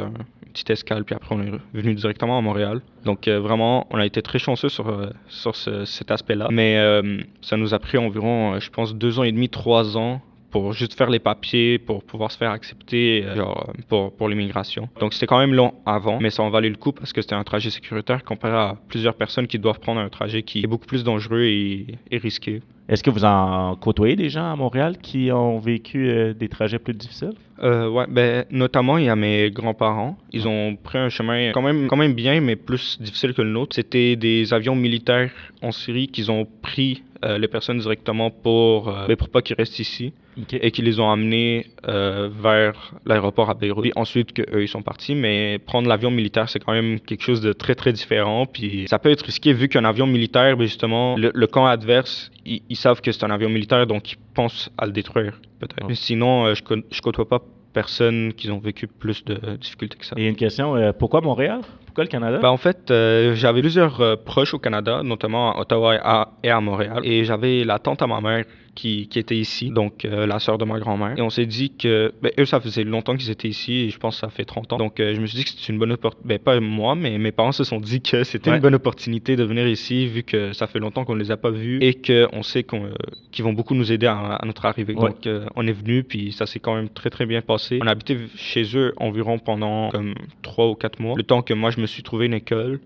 petite 0.57 0.69
escale, 0.71 1.03
puis 1.03 1.15
après 1.15 1.35
on 1.35 1.41
est 1.41 1.76
venu 1.81 1.93
directement 1.93 2.37
à 2.37 2.41
Montréal. 2.41 2.81
Donc 3.05 3.27
euh, 3.27 3.39
vraiment, 3.39 3.87
on 3.91 3.97
a 3.97 4.05
été 4.05 4.21
très 4.21 4.39
chanceux 4.39 4.69
sur, 4.69 4.89
euh, 4.89 5.07
sur 5.27 5.55
cet 5.55 6.11
aspect-là. 6.11 6.47
Mais 6.51 6.77
euh, 6.77 7.21
ça 7.41 7.57
nous 7.57 7.73
a 7.73 7.79
pris 7.79 7.97
environ, 7.97 8.59
je 8.59 8.69
pense, 8.69 8.95
deux 8.95 9.19
ans 9.19 9.23
et 9.23 9.31
demi, 9.31 9.49
trois 9.49 9.97
ans 9.97 10.21
pour 10.51 10.73
juste 10.73 10.93
faire 10.93 11.09
les 11.09 11.19
papiers, 11.19 11.77
pour 11.77 12.03
pouvoir 12.03 12.31
se 12.31 12.37
faire 12.37 12.51
accepter 12.51 13.23
genre, 13.35 13.73
pour, 13.87 14.11
pour 14.13 14.29
l'immigration. 14.29 14.89
Donc 14.99 15.13
c'était 15.13 15.27
quand 15.27 15.39
même 15.39 15.53
long 15.53 15.73
avant, 15.85 16.19
mais 16.19 16.29
ça 16.29 16.43
en 16.43 16.49
valait 16.49 16.69
le 16.69 16.75
coup 16.77 16.91
parce 16.91 17.13
que 17.13 17.21
c'était 17.21 17.35
un 17.35 17.43
trajet 17.43 17.69
sécuritaire 17.69 18.23
comparé 18.23 18.55
à 18.55 18.77
plusieurs 18.87 19.15
personnes 19.15 19.47
qui 19.47 19.59
doivent 19.59 19.79
prendre 19.79 19.99
un 19.99 20.09
trajet 20.09 20.43
qui 20.43 20.63
est 20.63 20.67
beaucoup 20.67 20.85
plus 20.85 21.03
dangereux 21.03 21.43
et, 21.43 21.85
et 22.11 22.17
risqué. 22.17 22.61
Est-ce 22.89 23.03
que 23.03 23.09
vous 23.09 23.25
en 23.25 23.75
côtoyez 23.75 24.15
des 24.15 24.29
gens 24.29 24.49
à 24.49 24.55
Montréal 24.55 24.97
qui 25.01 25.29
ont 25.31 25.59
vécu 25.59 26.07
euh, 26.07 26.33
des 26.33 26.47
trajets 26.47 26.79
plus 26.79 26.93
difficiles? 26.93 27.33
Euh, 27.61 27.89
ouais, 27.89 28.05
ben, 28.07 28.45
notamment, 28.49 28.97
il 28.97 29.05
y 29.05 29.09
a 29.09 29.15
mes 29.15 29.51
grands-parents. 29.51 30.17
Ils 30.31 30.47
ont 30.47 30.77
pris 30.81 30.97
un 30.97 31.09
chemin 31.09 31.51
quand 31.51 31.61
même, 31.61 31.87
quand 31.87 31.97
même 31.97 32.13
bien, 32.13 32.39
mais 32.39 32.55
plus 32.55 32.97
difficile 33.01 33.33
que 33.33 33.41
le 33.41 33.49
nôtre. 33.49 33.75
C'était 33.75 34.15
des 34.15 34.53
avions 34.53 34.75
militaires 34.75 35.31
en 35.61 35.73
Syrie 35.73 36.07
qu'ils 36.07 36.31
ont 36.31 36.47
pris 36.61 37.03
euh, 37.25 37.37
les 37.37 37.49
personnes 37.49 37.79
directement 37.79 38.31
pour, 38.31 38.87
euh, 38.87 39.13
pour 39.17 39.27
pas 39.27 39.41
qu'ils 39.41 39.57
restent 39.57 39.79
ici 39.79 40.13
et 40.51 40.71
qu'ils 40.71 40.85
les 40.85 40.99
ont 40.99 41.09
amenés 41.09 41.67
euh, 41.87 42.29
vers 42.31 42.93
l'aéroport 43.05 43.49
à 43.49 43.53
Beyrouth. 43.53 43.91
Ensuite, 43.95 44.33
qu'eux, 44.33 44.63
ils 44.63 44.67
sont 44.67 44.81
partis. 44.81 45.15
Mais 45.15 45.59
prendre 45.59 45.87
l'avion 45.87 46.11
militaire, 46.11 46.49
c'est 46.49 46.59
quand 46.59 46.73
même 46.73 46.99
quelque 46.99 47.23
chose 47.23 47.41
de 47.41 47.53
très, 47.53 47.75
très 47.75 47.93
différent. 47.93 48.45
Puis 48.45 48.85
ça 48.87 48.99
peut 48.99 49.11
être 49.11 49.25
risqué 49.25 49.53
vu 49.53 49.67
qu'un 49.67 49.85
avion 49.85 50.07
militaire, 50.07 50.57
ben 50.57 50.65
justement, 50.65 51.15
le, 51.17 51.47
camp 51.47 51.65
adverse, 51.65 52.31
ils, 52.45 52.75
savent 52.75 53.01
que 53.01 53.11
c'est 53.11 53.23
un 53.23 53.31
avion 53.31 53.49
militaire, 53.49 53.87
donc 53.87 54.11
ils 54.11 54.17
pensent 54.33 54.69
à 54.77 54.85
le 54.85 54.91
détruire, 54.91 55.39
peut-être. 55.59 55.93
Sinon, 55.93 56.53
je, 56.53 56.61
je 56.91 57.01
côtoie 57.01 57.27
pas 57.27 57.41
personnes 57.73 58.33
qui 58.33 58.49
ont 58.49 58.59
vécu 58.59 58.87
plus 58.87 59.23
de 59.23 59.55
difficultés 59.57 59.97
que 59.97 60.05
ça. 60.05 60.15
Et 60.17 60.27
une 60.27 60.35
question, 60.35 60.75
pourquoi 60.97 61.21
Montréal? 61.21 61.61
le 62.03 62.07
Canada? 62.07 62.39
Ben, 62.39 62.49
en 62.49 62.57
fait, 62.57 62.91
euh, 62.91 63.33
j'avais 63.35 63.61
plusieurs 63.61 63.99
euh, 64.01 64.15
proches 64.15 64.53
au 64.53 64.59
Canada, 64.59 65.01
notamment 65.03 65.55
à 65.55 65.61
Ottawa 65.61 66.27
et 66.43 66.49
à 66.49 66.61
Montréal. 66.61 67.01
Et 67.03 67.23
j'avais 67.23 67.63
la 67.63 67.79
tante 67.79 68.01
à 68.01 68.07
ma 68.07 68.21
mère 68.21 68.45
qui, 68.77 69.07
qui 69.07 69.17
était 69.17 69.35
ici, 69.35 69.71
donc 69.71 70.05
euh, 70.05 70.27
la 70.27 70.37
sœur 70.37 70.59
de 70.59 70.63
ma 70.63 70.77
grand-mère. 70.77 71.17
Et 71.17 71.21
on 71.23 71.31
s'est 71.31 71.47
dit 71.47 71.71
que, 71.71 72.13
ben, 72.21 72.31
eux, 72.37 72.45
ça 72.45 72.59
faisait 72.59 72.83
longtemps 72.83 73.17
qu'ils 73.17 73.31
étaient 73.31 73.47
ici, 73.47 73.73
et 73.73 73.89
je 73.89 73.97
pense 73.97 74.15
que 74.15 74.19
ça 74.21 74.29
fait 74.29 74.45
30 74.45 74.73
ans. 74.73 74.77
Donc, 74.77 74.99
euh, 74.99 75.15
je 75.15 75.19
me 75.19 75.25
suis 75.25 75.35
dit 75.35 75.45
que 75.45 75.49
c'était 75.49 75.73
une 75.73 75.79
bonne 75.79 75.91
opportunité. 75.91 76.27
Ben, 76.27 76.37
pas 76.37 76.59
moi, 76.59 76.93
mais 76.93 77.17
mes 77.17 77.31
parents 77.31 77.51
se 77.51 77.63
sont 77.63 77.79
dit 77.79 78.01
que 78.01 78.23
c'était 78.23 78.51
une 78.51 78.59
bonne 78.59 78.75
opportunité 78.75 79.35
de 79.35 79.43
venir 79.43 79.67
ici, 79.67 80.05
vu 80.05 80.21
que 80.21 80.53
ça 80.53 80.67
fait 80.67 80.77
longtemps 80.77 81.05
qu'on 81.05 81.15
ne 81.15 81.19
les 81.19 81.31
a 81.31 81.37
pas 81.37 81.49
vus, 81.49 81.79
et 81.81 81.95
qu'on 81.95 82.43
sait 82.43 82.61
qu'on, 82.61 82.85
euh, 82.85 82.93
qu'ils 83.31 83.43
vont 83.43 83.53
beaucoup 83.53 83.73
nous 83.73 83.91
aider 83.91 84.05
à, 84.05 84.39
notre 84.45 84.65
arrivée. 84.65 84.93
Donc, 84.93 85.27
on 85.55 85.65
est 85.65 85.71
venu, 85.71 86.03
puis 86.03 86.31
ça 86.31 86.45
s'est 86.45 86.59
quand 86.59 86.75
même 86.75 86.89
très, 86.89 87.09
très 87.09 87.25
bien 87.25 87.41
passé. 87.41 87.79
On 87.81 87.87
a 87.87 87.91
habité 87.91 88.15
chez 88.35 88.63
eux 88.77 88.93
environ 88.97 89.39
pendant 89.39 89.89
comme 89.89 90.13
3 90.43 90.67
ou 90.67 90.75
4 90.75 90.99
mois, 90.99 91.15
le 91.17 91.23
temps 91.23 91.41
que 91.41 91.55
moi, 91.55 91.71
je 91.71 91.81
me 91.81 91.87
suis 91.87 92.03
trouvé 92.03 92.27
une 92.27 92.35
école 92.35 92.79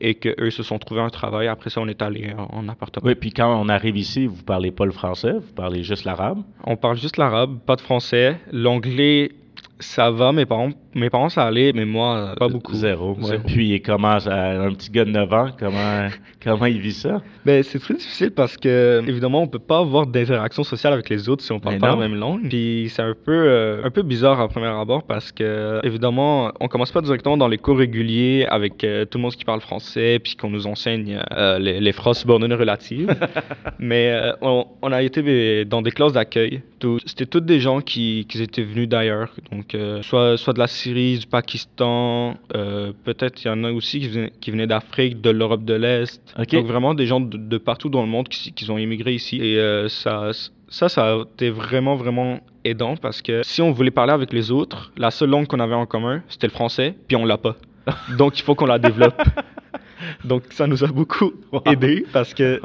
et 0.00 0.14
qu'eux 0.14 0.50
se 0.50 0.62
sont 0.62 0.78
trouvés 0.78 1.00
un 1.00 1.10
travail. 1.10 1.48
Après 1.48 1.70
ça, 1.70 1.80
on 1.80 1.88
est 1.88 2.02
allé 2.02 2.32
en, 2.36 2.68
appartement. 2.68 3.06
Oui, 3.06 3.14
puis 3.14 3.32
quand 3.32 3.60
on 3.60 3.68
arrive 3.68 3.96
ici, 3.96 4.26
vous 4.26 4.42
parlez 4.42 4.70
pas 4.70 4.84
le 4.84 4.92
français, 4.92 5.32
vous 5.32 5.52
parlez 5.54 5.82
juste 5.82 6.04
l'arabe? 6.04 6.42
On 6.64 6.76
parle 6.76 6.96
juste 6.96 7.16
l'arabe, 7.16 7.58
pas 7.66 7.76
de 7.76 7.80
français. 7.80 8.36
L'anglais, 8.52 9.32
ça 9.80 10.10
va, 10.10 10.32
mes 10.32 10.46
parents, 10.46 10.70
mes 10.94 11.10
parents 11.10 11.28
ça 11.28 11.44
allait, 11.44 11.72
mais 11.72 11.84
moi, 11.84 12.34
pas 12.38 12.48
beaucoup. 12.48 12.74
Zéro. 12.74 13.16
Puis 13.46 13.74
il 13.74 13.82
commence 13.82 14.26
à 14.26 14.62
un 14.62 14.72
petit 14.72 14.90
gars 14.90 15.04
de 15.04 15.10
9 15.10 15.32
ans, 15.32 15.50
comment, 15.58 16.08
comment 16.42 16.66
il 16.66 16.80
vit 16.80 16.92
ça? 16.92 17.22
Ben, 17.44 17.62
c'est 17.62 17.78
très 17.78 17.94
difficile 17.94 18.30
parce 18.30 18.56
que, 18.56 19.02
évidemment, 19.06 19.42
on 19.42 19.46
peut 19.46 19.58
pas 19.58 19.78
avoir 19.78 20.06
d'interaction 20.06 20.64
sociale 20.64 20.92
avec 20.92 21.08
les 21.08 21.28
autres 21.28 21.44
si 21.44 21.52
on 21.52 21.60
parle 21.60 21.78
pas 21.78 21.88
la 21.88 21.96
même 21.96 22.14
langue. 22.14 22.48
Puis 22.48 22.90
c'est 22.90 23.02
un 23.02 23.14
peu, 23.14 23.32
euh, 23.32 23.84
un 23.84 23.90
peu 23.90 24.02
bizarre 24.02 24.40
à 24.40 24.48
premier 24.48 24.66
abord 24.66 25.04
parce 25.04 25.32
que, 25.32 25.80
évidemment, 25.84 26.52
on 26.60 26.68
commence 26.68 26.90
pas 26.90 27.00
directement 27.00 27.36
dans 27.36 27.48
les 27.48 27.58
cours 27.58 27.78
réguliers 27.78 28.46
avec 28.48 28.82
euh, 28.84 29.04
tout 29.04 29.18
le 29.18 29.22
monde 29.22 29.34
qui 29.34 29.44
parle 29.44 29.60
français, 29.60 30.18
puis 30.18 30.36
qu'on 30.36 30.50
nous 30.50 30.66
enseigne 30.66 31.20
euh, 31.32 31.58
les, 31.58 31.80
les, 31.80 31.92
phrases 31.92 32.18
subordonnées 32.18 32.54
relatives. 32.54 33.14
mais 33.78 34.12
on, 34.40 34.66
on, 34.82 34.92
a 34.92 35.02
été 35.02 35.64
dans 35.64 35.82
des 35.82 35.90
classes 35.90 36.12
d'accueil. 36.12 36.62
C'était 37.06 37.26
toutes 37.26 37.46
des 37.46 37.60
gens 37.60 37.80
qui, 37.80 38.26
qui 38.28 38.42
étaient 38.42 38.62
venus 38.62 38.88
d'ailleurs. 38.88 39.34
Donc, 39.50 39.67
soit, 40.02 40.36
soit 40.36 40.52
de 40.52 40.58
la 40.58 40.66
Syrie, 40.66 41.18
du 41.18 41.26
Pakistan, 41.26 42.36
euh, 42.54 42.92
peut-être 43.04 43.42
il 43.44 43.48
y 43.48 43.50
en 43.50 43.64
a 43.64 43.72
aussi 43.72 44.00
qui 44.00 44.08
venaient, 44.08 44.32
qui 44.40 44.50
venaient 44.50 44.66
d'Afrique, 44.66 45.20
de 45.20 45.30
l'Europe 45.30 45.64
de 45.64 45.74
l'Est. 45.74 46.22
Donc 46.36 46.66
vraiment 46.66 46.94
des 46.94 47.06
gens 47.06 47.20
de, 47.20 47.58
partout 47.58 47.88
dans 47.88 48.02
le 48.02 48.08
monde 48.08 48.28
qui, 48.28 48.52
qui 48.52 48.70
ont 48.70 48.78
immigré 48.78 49.14
ici. 49.14 49.36
Et 49.36 49.58
euh, 49.58 49.88
ça, 49.88 50.30
ça, 50.68 50.88
ça 50.88 51.12
a 51.14 51.22
été 51.22 51.50
vraiment, 51.50 51.96
vraiment 51.96 52.40
aidant 52.64 52.96
parce 52.96 53.22
que 53.22 53.42
si 53.42 53.62
on 53.62 53.72
voulait 53.72 53.90
parler 53.90 54.12
avec 54.12 54.32
les 54.32 54.50
autres, 54.50 54.92
la 54.96 55.10
seule 55.10 55.30
langue 55.30 55.46
qu'on 55.46 55.60
avait 55.60 55.74
en 55.74 55.86
commun, 55.86 56.22
c'était 56.28 56.46
le 56.46 56.52
français, 56.52 56.94
puis 57.06 57.16
on 57.16 57.24
l'a 57.24 57.38
pas. 57.38 57.56
Donc 58.18 58.38
il 58.38 58.42
faut 58.42 58.54
qu'on 58.54 58.66
la 58.66 58.78
développe. 58.78 59.20
Donc 60.24 60.42
ça 60.50 60.66
nous 60.66 60.84
a 60.84 60.86
beaucoup 60.88 61.32
aidé 61.66 62.04
parce 62.12 62.34
que 62.34 62.60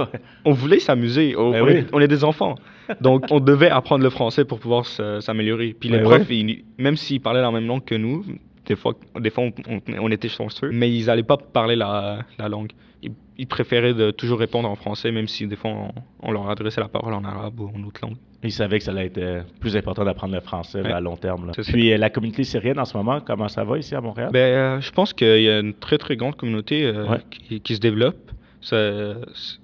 on 0.46 0.54
voulait 0.54 0.80
s'amuser. 0.80 1.36
On, 1.38 1.52
Ben 1.52 1.62
on 1.62 1.66
oui. 1.66 1.74
est, 1.74 1.88
on 1.94 2.00
est 2.00 2.08
des 2.08 2.24
enfants. 2.24 2.56
Donc 3.02 3.26
on 3.32 3.40
devait 3.40 3.70
apprendre 3.70 4.04
le 4.04 4.10
français 4.10 4.46
pour 4.46 4.60
pouvoir 4.60 4.86
s'améliorer. 4.86 5.76
Puis 5.80 5.90
les 5.90 5.98
Ben 6.00 6.04
profs, 6.04 6.30
ils- 6.30 6.64
même 6.78 6.98
s'ils 6.98 7.22
parlaient 7.22 7.42
la 7.42 7.52
même 7.52 7.66
langue 7.68 7.86
que 7.86 7.96
nous, 7.96 8.24
des 8.66 8.76
fois, 8.76 8.94
des 9.20 9.30
fois 9.30 9.46
on, 9.46 9.82
on- 10.00 10.10
était 10.12 10.30
chanceux, 10.30 10.70
mais 10.72 10.92
ils 10.94 11.06
n'allaient 11.08 11.24
pas 11.24 11.38
parler 11.38 11.76
la, 11.76 12.20
la 12.40 12.50
langue. 12.50 12.72
Ils, 13.02 13.12
ils 13.38 13.48
préféraient 13.48 13.94
de 13.94 14.12
toujours 14.12 14.40
répondre 14.40 14.70
en 14.70 14.76
français, 14.76 15.12
même 15.12 15.28
si 15.28 15.46
des 15.48 15.56
fois 15.58 15.72
on, 15.72 15.90
on 16.22 16.32
leur 16.32 16.50
adressait 16.50 16.80
la 16.82 16.88
parole 16.88 17.14
en 17.14 17.24
arabe 17.24 17.60
ou 17.60 17.70
en 17.76 17.84
autre 17.84 18.00
langue. 18.02 18.16
Il 18.44 18.52
savait 18.52 18.78
que 18.80 18.84
ça 18.86 18.92
allait 18.92 19.06
être 19.08 19.18
euh, 19.18 19.42
plus 19.60 19.76
important 19.76 20.04
d'apprendre 20.06 20.34
le 20.34 20.40
français 20.42 20.82
là, 20.84 20.98
à 20.98 21.02
long 21.02 21.16
terme. 21.18 21.48
là. 21.48 21.54
Ça. 21.54 21.64
Puis 21.64 21.92
euh, 21.92 21.98
la 21.98 22.10
communauté 22.10 22.44
syrienne 22.44 22.80
en 22.80 22.86
ce 22.86 22.96
moment, 22.96 23.20
comment 23.22 23.48
ça 23.50 23.64
va 23.64 23.78
ici 23.78 23.96
à 23.96 24.02
Montréal? 24.02 24.30
Ben, 24.32 24.40
euh, 24.40 24.82
je 24.82 24.92
pense 24.92 25.14
qu'il 25.14 25.42
y 25.42 25.50
a 25.50 25.60
une 25.60 25.74
très 25.74 25.98
très 25.98 26.16
grande 26.16 26.36
communauté 26.36 26.86
euh, 26.86 27.08
Ouais. 27.08 27.20
qui, 27.30 27.60
qui 27.60 27.76
se 27.76 27.80
développe. 27.82 28.32
Ça- 28.62 29.16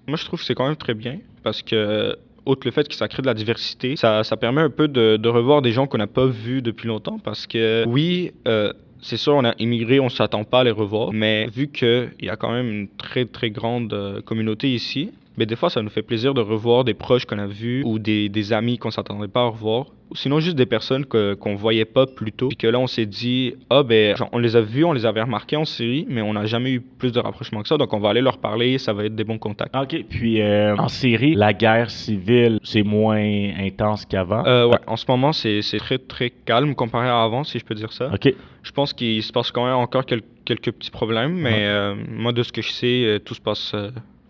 moi, 0.07 0.17
je 0.17 0.25
trouve 0.25 0.39
que 0.39 0.45
c'est 0.45 0.55
quand 0.55 0.67
même 0.67 0.75
très 0.75 0.93
bien 0.93 1.19
parce 1.43 1.61
que, 1.61 2.17
outre 2.45 2.65
le 2.67 2.71
fait 2.71 2.87
que 2.87 2.95
ça 2.95 3.07
crée 3.07 3.21
de 3.21 3.27
la 3.27 3.33
diversité, 3.33 3.95
ça, 3.95 4.23
ça 4.25 4.35
permet 4.37 4.61
un 4.61 4.69
peu 4.69 4.87
de, 4.87 5.15
de 5.17 5.29
revoir 5.29 5.61
des 5.61 5.71
gens 5.71 5.87
qu'on 5.87 5.97
n'a 5.99 6.07
pas 6.07 6.25
vus 6.25 6.61
depuis 6.61 6.87
longtemps 6.87 7.19
parce 7.19 7.47
que, 7.47 7.85
oui, 7.87 8.31
euh, 8.47 8.73
c'est 9.01 9.17
sûr, 9.17 9.33
on 9.33 9.45
a 9.45 9.53
immigré, 9.59 9.99
on 9.99 10.09
s'attend 10.09 10.43
pas 10.43 10.61
à 10.61 10.63
les 10.63 10.71
revoir, 10.71 11.13
mais 11.13 11.47
vu 11.47 11.69
qu'il 11.69 12.11
y 12.21 12.29
a 12.29 12.35
quand 12.35 12.51
même 12.51 12.69
une 12.69 12.87
très 12.87 13.25
très 13.25 13.49
grande 13.49 13.93
euh, 13.93 14.21
communauté 14.21 14.73
ici, 14.73 15.11
mais 15.39 15.45
des 15.45 15.55
fois, 15.55 15.69
ça 15.69 15.81
nous 15.81 15.89
fait 15.89 16.01
plaisir 16.03 16.33
de 16.33 16.41
revoir 16.41 16.83
des 16.83 16.93
proches 16.93 17.25
qu'on 17.25 17.39
a 17.39 17.47
vus 17.47 17.81
ou 17.85 17.97
des, 17.97 18.27
des 18.29 18.53
amis 18.53 18.77
qu'on 18.77 18.91
s'attendait 18.91 19.29
pas 19.29 19.41
à 19.43 19.45
revoir. 19.47 19.85
Ou 20.11 20.15
sinon, 20.15 20.39
juste 20.39 20.57
des 20.57 20.65
personnes 20.65 21.05
qu'on 21.05 21.55
voyait 21.55 21.85
pas 21.85 22.05
plus 22.07 22.31
tôt. 22.31 22.47
Puis 22.49 22.57
que 22.57 22.67
là, 22.67 22.79
on 22.79 22.87
s'est 22.87 23.05
dit, 23.05 23.53
ah 23.69 23.83
ben, 23.83 24.15
genre, 24.17 24.27
on 24.33 24.39
les 24.39 24.55
a 24.55 24.61
vus, 24.61 24.83
on 24.83 24.91
les 24.91 25.05
avait 25.05 25.21
remarqués 25.21 25.55
en 25.55 25.65
série, 25.65 26.05
mais 26.09 26.21
on 26.21 26.33
n'a 26.33 26.45
jamais 26.45 26.71
eu 26.71 26.81
plus 26.81 27.11
de 27.11 27.19
rapprochement 27.19 27.61
que 27.61 27.67
ça. 27.67 27.77
Donc, 27.77 27.93
on 27.93 27.99
va 27.99 28.09
aller 28.09 28.21
leur 28.21 28.39
parler, 28.39 28.79
ça 28.79 28.91
va 28.91 29.05
être 29.05 29.15
des 29.15 29.23
bons 29.23 29.37
contacts. 29.37 29.69
Ah, 29.73 29.83
OK. 29.83 29.95
Puis 30.09 30.41
euh, 30.41 30.75
en 30.77 30.87
Syrie, 30.87 31.35
la 31.35 31.53
guerre 31.53 31.89
civile, 31.91 32.59
c'est 32.63 32.83
moins 32.83 33.19
intense 33.59 34.05
qu'avant? 34.05 34.43
Euh, 34.45 34.65
ouais, 34.67 34.79
en 34.87 34.97
ce 34.97 35.05
moment, 35.07 35.31
c'est, 35.31 35.61
très 35.77 35.99
très 35.99 36.31
calme 36.31 36.75
comparé 36.75 37.07
à 37.07 37.21
avant, 37.23 37.43
si 37.43 37.59
je 37.59 37.63
peux 37.65 37.75
dire 37.75 37.93
ça. 37.93 38.09
OK. 38.13 38.33
Je 38.63 38.71
pense 38.71 38.91
qu'il 38.93 39.21
se 39.23 39.31
passe 39.31 39.51
quand 39.51 39.65
même 39.65 39.75
encore 39.75 40.05
quel- 40.05 40.23
quelques 40.43 40.71
petits 40.71 40.91
problèmes, 40.91 41.33
mais 41.35 41.51
Ouais. 41.51 41.65
euh, 41.67 41.95
moi, 42.11 42.31
de 42.33 42.41
ce 42.43 42.51
que 42.51 42.61
je 42.63 42.71
sais, 42.71 43.03
euh, 43.05 43.19
tout 43.19 43.35
se 43.35 43.41
passe 43.41 43.73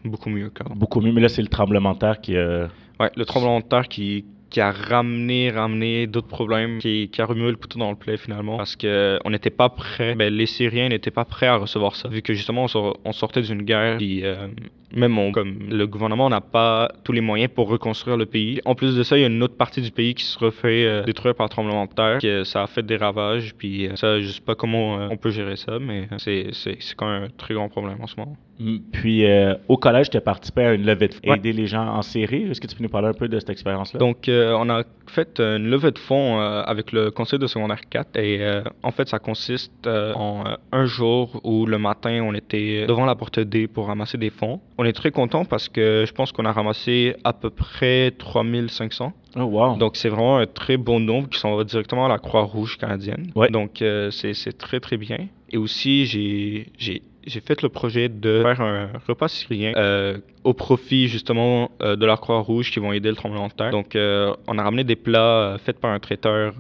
beaucoup 0.05 0.29
mieux 0.29 0.49
qu'avant. 0.49 0.75
Beaucoup 0.75 1.01
mieux, 1.01 1.11
mais 1.11 1.21
là, 1.21 1.29
c'est 1.29 1.41
le 1.41 1.47
tremblement 1.47 1.93
de 1.93 1.99
terre 1.99 2.21
qui 2.21 2.37
a... 2.37 2.69
Ouais, 2.99 3.11
le 3.15 3.25
tremblement 3.25 3.59
de 3.59 3.65
terre 3.65 3.87
qui, 3.87 4.25
qui 4.49 4.59
a 4.59 4.71
ramené, 4.71 5.51
ramené 5.51 6.05
d'autres 6.07 6.27
problèmes, 6.27 6.79
qui, 6.79 7.09
qui 7.09 7.21
a 7.21 7.25
remué 7.25 7.49
le 7.49 7.55
couteau 7.55 7.79
dans 7.79 7.89
le 7.91 7.95
plaid 7.95 8.19
finalement, 8.19 8.57
parce 8.57 8.75
que 8.75 9.19
on 9.23 9.29
n'était 9.29 9.49
pas 9.49 9.69
prêts, 9.69 10.15
ben, 10.15 10.33
les 10.33 10.45
Syriens 10.45 10.89
n'étaient 10.89 11.11
pas 11.11 11.25
prêts 11.25 11.47
à 11.47 11.55
recevoir 11.55 11.95
ça, 11.95 12.09
vu 12.09 12.21
que 12.21 12.33
justement 12.33 12.63
on, 12.63 12.67
sor- 12.67 12.99
on 13.05 13.13
sortait 13.13 13.41
d'une 13.41 13.61
guerre, 13.61 13.97
puis 13.97 14.25
euh, 14.25 14.47
même 14.95 15.17
on- 15.17 15.31
comme 15.31 15.57
le 15.69 15.85
gouvernement 15.87 16.29
n'a 16.29 16.41
pas 16.41 16.91
tous 17.03 17.11
les 17.11 17.21
moyens 17.21 17.51
pour 17.53 17.67
reconstruire 17.69 18.17
le 18.17 18.25
pays. 18.25 18.59
En 18.65 18.75
plus 18.75 18.95
de 18.95 19.03
ça, 19.03 19.17
il 19.17 19.21
y 19.21 19.23
a 19.23 19.27
une 19.27 19.41
autre 19.43 19.55
partie 19.55 19.81
du 19.81 19.91
pays 19.91 20.13
qui 20.15 20.23
se 20.23 20.37
refait 20.39 20.85
euh, 20.85 21.03
détruire 21.03 21.35
par 21.35 21.45
le 21.45 21.49
tremblement 21.49 21.85
de 21.85 21.91
terre, 21.93 22.17
que 22.19 22.43
ça 22.43 22.63
a 22.63 22.67
fait 22.67 22.83
des 22.85 22.97
ravages, 22.97 23.53
puis 23.57 23.87
euh, 23.87 23.95
ça, 23.95 24.19
je 24.19 24.27
sais 24.29 24.41
pas 24.41 24.55
comment 24.55 24.99
euh, 24.99 25.07
on 25.11 25.17
peut 25.17 25.29
gérer 25.31 25.55
ça, 25.55 25.77
mais 25.79 26.07
c'est 26.17 26.49
quand 26.95 27.09
même 27.11 27.23
un 27.23 27.27
très 27.37 27.53
grand 27.53 27.69
problème 27.69 27.97
en 28.01 28.07
ce 28.07 28.15
moment. 28.17 28.35
Mm, 28.59 28.77
Puis 28.91 29.25
euh, 29.25 29.53
au 29.69 29.77
collège, 29.77 30.09
tu 30.09 30.17
as 30.17 30.21
participé 30.21 30.61
à 30.63 30.73
une 30.73 30.85
levée 30.85 31.07
de 31.07 31.13
fonds, 31.13 31.19
Ouais. 31.29 31.37
aider 31.37 31.53
les 31.53 31.67
gens 31.67 31.87
en 31.87 32.01
Syrie. 32.01 32.43
Est-ce 32.49 32.59
que 32.59 32.67
tu 32.67 32.75
peux 32.75 32.83
nous 32.83 32.89
parler 32.89 33.07
un 33.07 33.13
peu 33.13 33.27
de 33.27 33.39
cette 33.39 33.49
expérience-là? 33.49 33.99
Donc, 33.99 34.25
on 34.29 34.69
a 34.69 34.83
fait 35.07 35.39
une 35.39 35.69
levée 35.69 35.91
de 35.91 35.97
fonds 35.99 36.39
avec 36.39 36.91
le 36.91 37.09
conseil 37.11 37.39
de 37.39 37.47
secondaire 37.47 37.79
4 37.89 38.17
et 38.17 38.61
en 38.83 38.91
fait, 38.91 39.07
ça 39.07 39.17
consiste 39.19 39.87
en 39.87 40.43
un 40.71 40.85
jour 40.85 41.39
où 41.43 41.65
le 41.65 41.77
matin, 41.77 42.21
on 42.23 42.33
était 42.33 42.85
devant 42.87 43.05
la 43.05 43.15
porte 43.15 43.39
D 43.39 43.67
pour 43.67 43.87
ramasser 43.87 44.17
des 44.17 44.29
fonds. 44.29 44.59
On 44.81 44.85
est 44.85 44.93
très 44.93 45.11
content 45.11 45.43
parce 45.43 45.67
que 45.67 46.05
je 46.07 46.13
pense 46.13 46.31
qu'on 46.31 46.45
a 46.45 46.53
ramassé 46.53 47.13
à 47.25 47.33
peu 47.33 47.49
près 47.49 48.11
3500. 48.11 49.11
Oh, 49.35 49.41
wow. 49.41 49.75
Donc, 49.75 49.97
c'est 49.97 50.07
vraiment 50.07 50.37
un 50.37 50.45
très 50.45 50.77
bon 50.77 51.01
nombre 51.01 51.27
qui 51.27 51.37
s'en 51.37 51.57
va 51.57 51.65
directement 51.65 52.05
à 52.05 52.07
la 52.07 52.17
Croix-Rouge 52.17 52.77
canadienne. 52.77 53.29
Ouais. 53.35 53.49
Donc, 53.49 53.81
euh, 53.81 54.09
c'est 54.09 54.33
c'est 54.33 54.57
très, 54.57 54.79
très 54.79 54.95
bien. 54.95 55.27
Et 55.49 55.57
aussi, 55.57 56.05
j'ai 56.05 57.01
j'ai- 57.25 57.39
fait 57.41 57.61
le 57.61 57.69
projet 57.69 58.09
de 58.09 58.41
faire 58.43 58.61
un 58.61 58.89
repas 59.07 59.27
syrien 59.27 59.73
euh, 59.75 60.17
au 60.43 60.53
profit, 60.53 61.07
justement, 61.07 61.71
euh, 61.81 61.95
de 61.95 62.05
la 62.05 62.17
Croix-Rouge 62.17 62.71
qui 62.71 62.79
vont 62.79 62.91
aider 62.93 63.09
le 63.09 63.15
tremblement 63.15 63.47
de 63.47 63.53
terre. 63.53 63.71
Donc, 63.71 63.95
euh, 63.95 64.33
on 64.47 64.57
a 64.57 64.63
ramené 64.63 64.83
des 64.83 64.95
plats 64.95 65.57
faits 65.63 65.79
par 65.79 65.91
un 65.91 65.99
traiteur 65.99 66.53